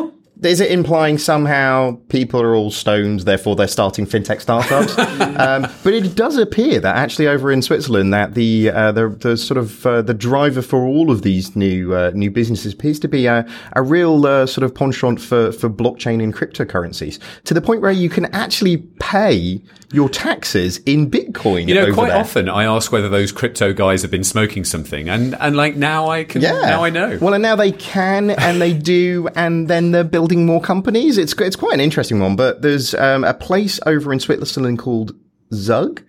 [0.43, 4.97] "Is it implying somehow people are all stoned, therefore they're starting fintech startups?"
[5.39, 9.37] um, but it does appear that actually over in Switzerland, that the uh, the, the
[9.37, 13.07] sort of uh, the driver for all of these new uh, new businesses appears to
[13.07, 17.61] be a, a real uh, sort of penchant for for blockchain and cryptocurrencies, to the
[17.61, 19.61] point where you can actually pay
[19.91, 21.67] your taxes in Bitcoin.
[21.67, 22.17] You know, over quite there.
[22.17, 26.09] often I ask whether those crypto guys have been smoking something, and and like now
[26.09, 26.41] I can.
[26.41, 26.61] Yeah.
[26.61, 27.17] Now I know.
[27.19, 31.17] Well, and now they can and they do, and then they're building more companies.
[31.17, 32.35] It's it's quite an interesting one.
[32.35, 35.13] But there's um, a place over in Switzerland called
[35.53, 36.03] Zug.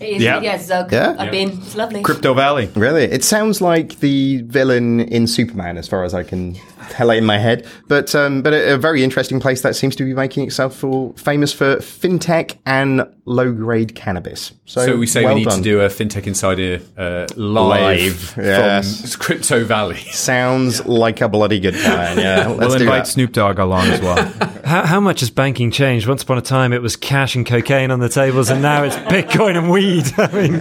[0.00, 0.40] It is, Yeah.
[0.40, 0.90] yeah, Zug.
[0.90, 1.14] Yeah.
[1.18, 1.50] I've been.
[1.50, 2.02] It's lovely.
[2.02, 2.68] Crypto Valley.
[2.74, 6.56] Really, it sounds like the villain in Superman, as far as I can
[6.88, 7.66] tell it in my head.
[7.88, 11.12] But um, but a, a very interesting place that seems to be making itself for
[11.14, 14.52] famous for fintech and low grade cannabis.
[14.66, 15.58] So, So we say well we need done.
[15.58, 19.12] to do a fintech insider uh, live, Live, yes.
[19.14, 19.98] from Crypto Valley.
[20.10, 22.18] Sounds like a bloody good time.
[22.18, 23.06] Yeah, let's We'll do invite that.
[23.10, 24.32] Snoop Dogg along as well.
[24.64, 26.06] How, how much has banking changed?
[26.06, 28.94] Once upon a time, it was cash and cocaine on the tables, and now it's
[28.96, 30.06] Bitcoin and weed.
[30.16, 30.60] I mean,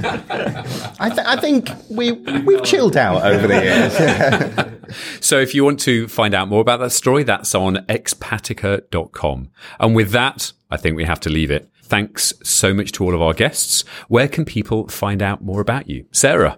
[0.99, 4.95] I, th- I think we we've chilled out over the years.
[5.25, 9.49] So if you want to find out more about that story, that's on expatica.com.
[9.79, 11.69] And with that, I think we have to leave it.
[11.91, 13.81] Thanks so much to all of our guests.
[14.07, 16.05] Where can people find out more about you?
[16.13, 16.57] Sarah.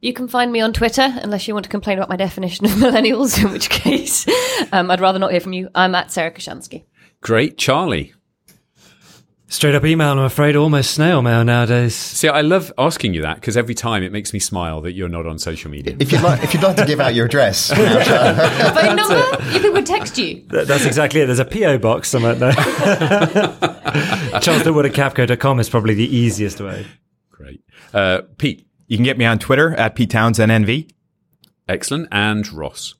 [0.00, 2.72] You can find me on Twitter, unless you want to complain about my definition of
[2.76, 4.26] millennials, in which case
[4.72, 5.68] um, I'd rather not hear from you.
[5.74, 6.84] I'm at Sarah Kocianski.
[7.20, 7.58] Great.
[7.58, 8.14] Charlie.
[9.50, 11.94] Straight up email, I'm afraid, almost snail mail nowadays.
[11.94, 15.08] See, I love asking you that because every time it makes me smile that you're
[15.10, 15.94] not on social media.
[16.00, 19.18] If you'd like, if you'd like to give out your address, Phone number?
[19.52, 20.42] You think would text you?
[20.48, 21.26] That- That's exactly it.
[21.26, 22.52] There's a PO box somewhere there.
[24.40, 26.86] Charlestonwood at capco.com is probably the easiest way.
[27.30, 27.62] Great.
[27.92, 28.66] Uh, Pete.
[28.86, 30.90] You can get me on Twitter at Pete Townsend NV.
[31.68, 32.08] Excellent.
[32.10, 32.94] And Ross.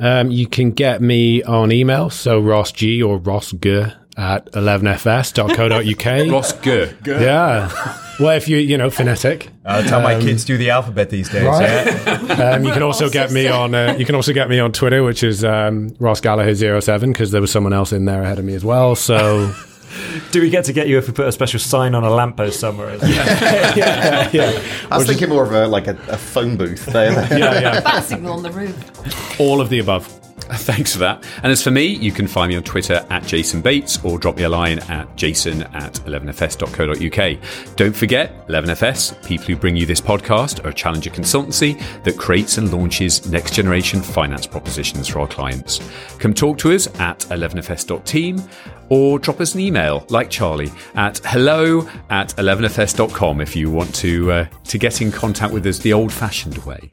[0.00, 3.84] Um, you can get me on email, so Ross G or Ross G
[4.18, 6.32] at 11fs.co.uk.
[6.32, 6.86] Ross G.
[7.06, 7.70] Yeah.
[8.18, 9.48] Well, if you, you know, phonetic.
[9.62, 11.44] That's how my kids do the alphabet these days.
[11.44, 11.62] Right.
[11.62, 12.18] Yeah.
[12.48, 13.74] Um, you can also get me on.
[13.74, 17.30] Uh, you can also get me on Twitter, which is um, Ross Gallagher 07 because
[17.30, 18.94] there was someone else in there ahead of me as well.
[18.94, 19.52] So
[20.30, 22.60] Do we get to get you if we put a special sign on a lamppost
[22.60, 22.96] somewhere?
[23.04, 27.12] yeah, yeah, I was thinking more of a like a, a phone booth there.
[27.36, 27.80] yeah, yeah.
[27.80, 29.40] Bat signal on the roof.
[29.40, 30.17] All of the above.
[30.50, 31.24] Thanks for that.
[31.42, 34.36] And as for me, you can find me on Twitter at Jason Bates or drop
[34.36, 37.76] me a line at jason at 11fs.co.uk.
[37.76, 42.56] Don't forget, 11fs, people who bring you this podcast, are a challenger consultancy that creates
[42.58, 45.80] and launches next generation finance propositions for our clients.
[46.18, 48.42] Come talk to us at 11fs.team
[48.88, 54.30] or drop us an email like Charlie at hello at 11fs.com if you want to,
[54.32, 56.90] uh, to get in contact with us the old fashioned way.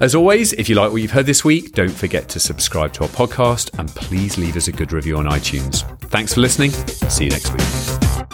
[0.00, 3.04] As always, if you like what you've heard this week, don't forget to subscribe to
[3.04, 5.82] our podcast and please leave us a good review on iTunes.
[6.08, 6.70] Thanks for listening.
[6.70, 8.33] See you next week.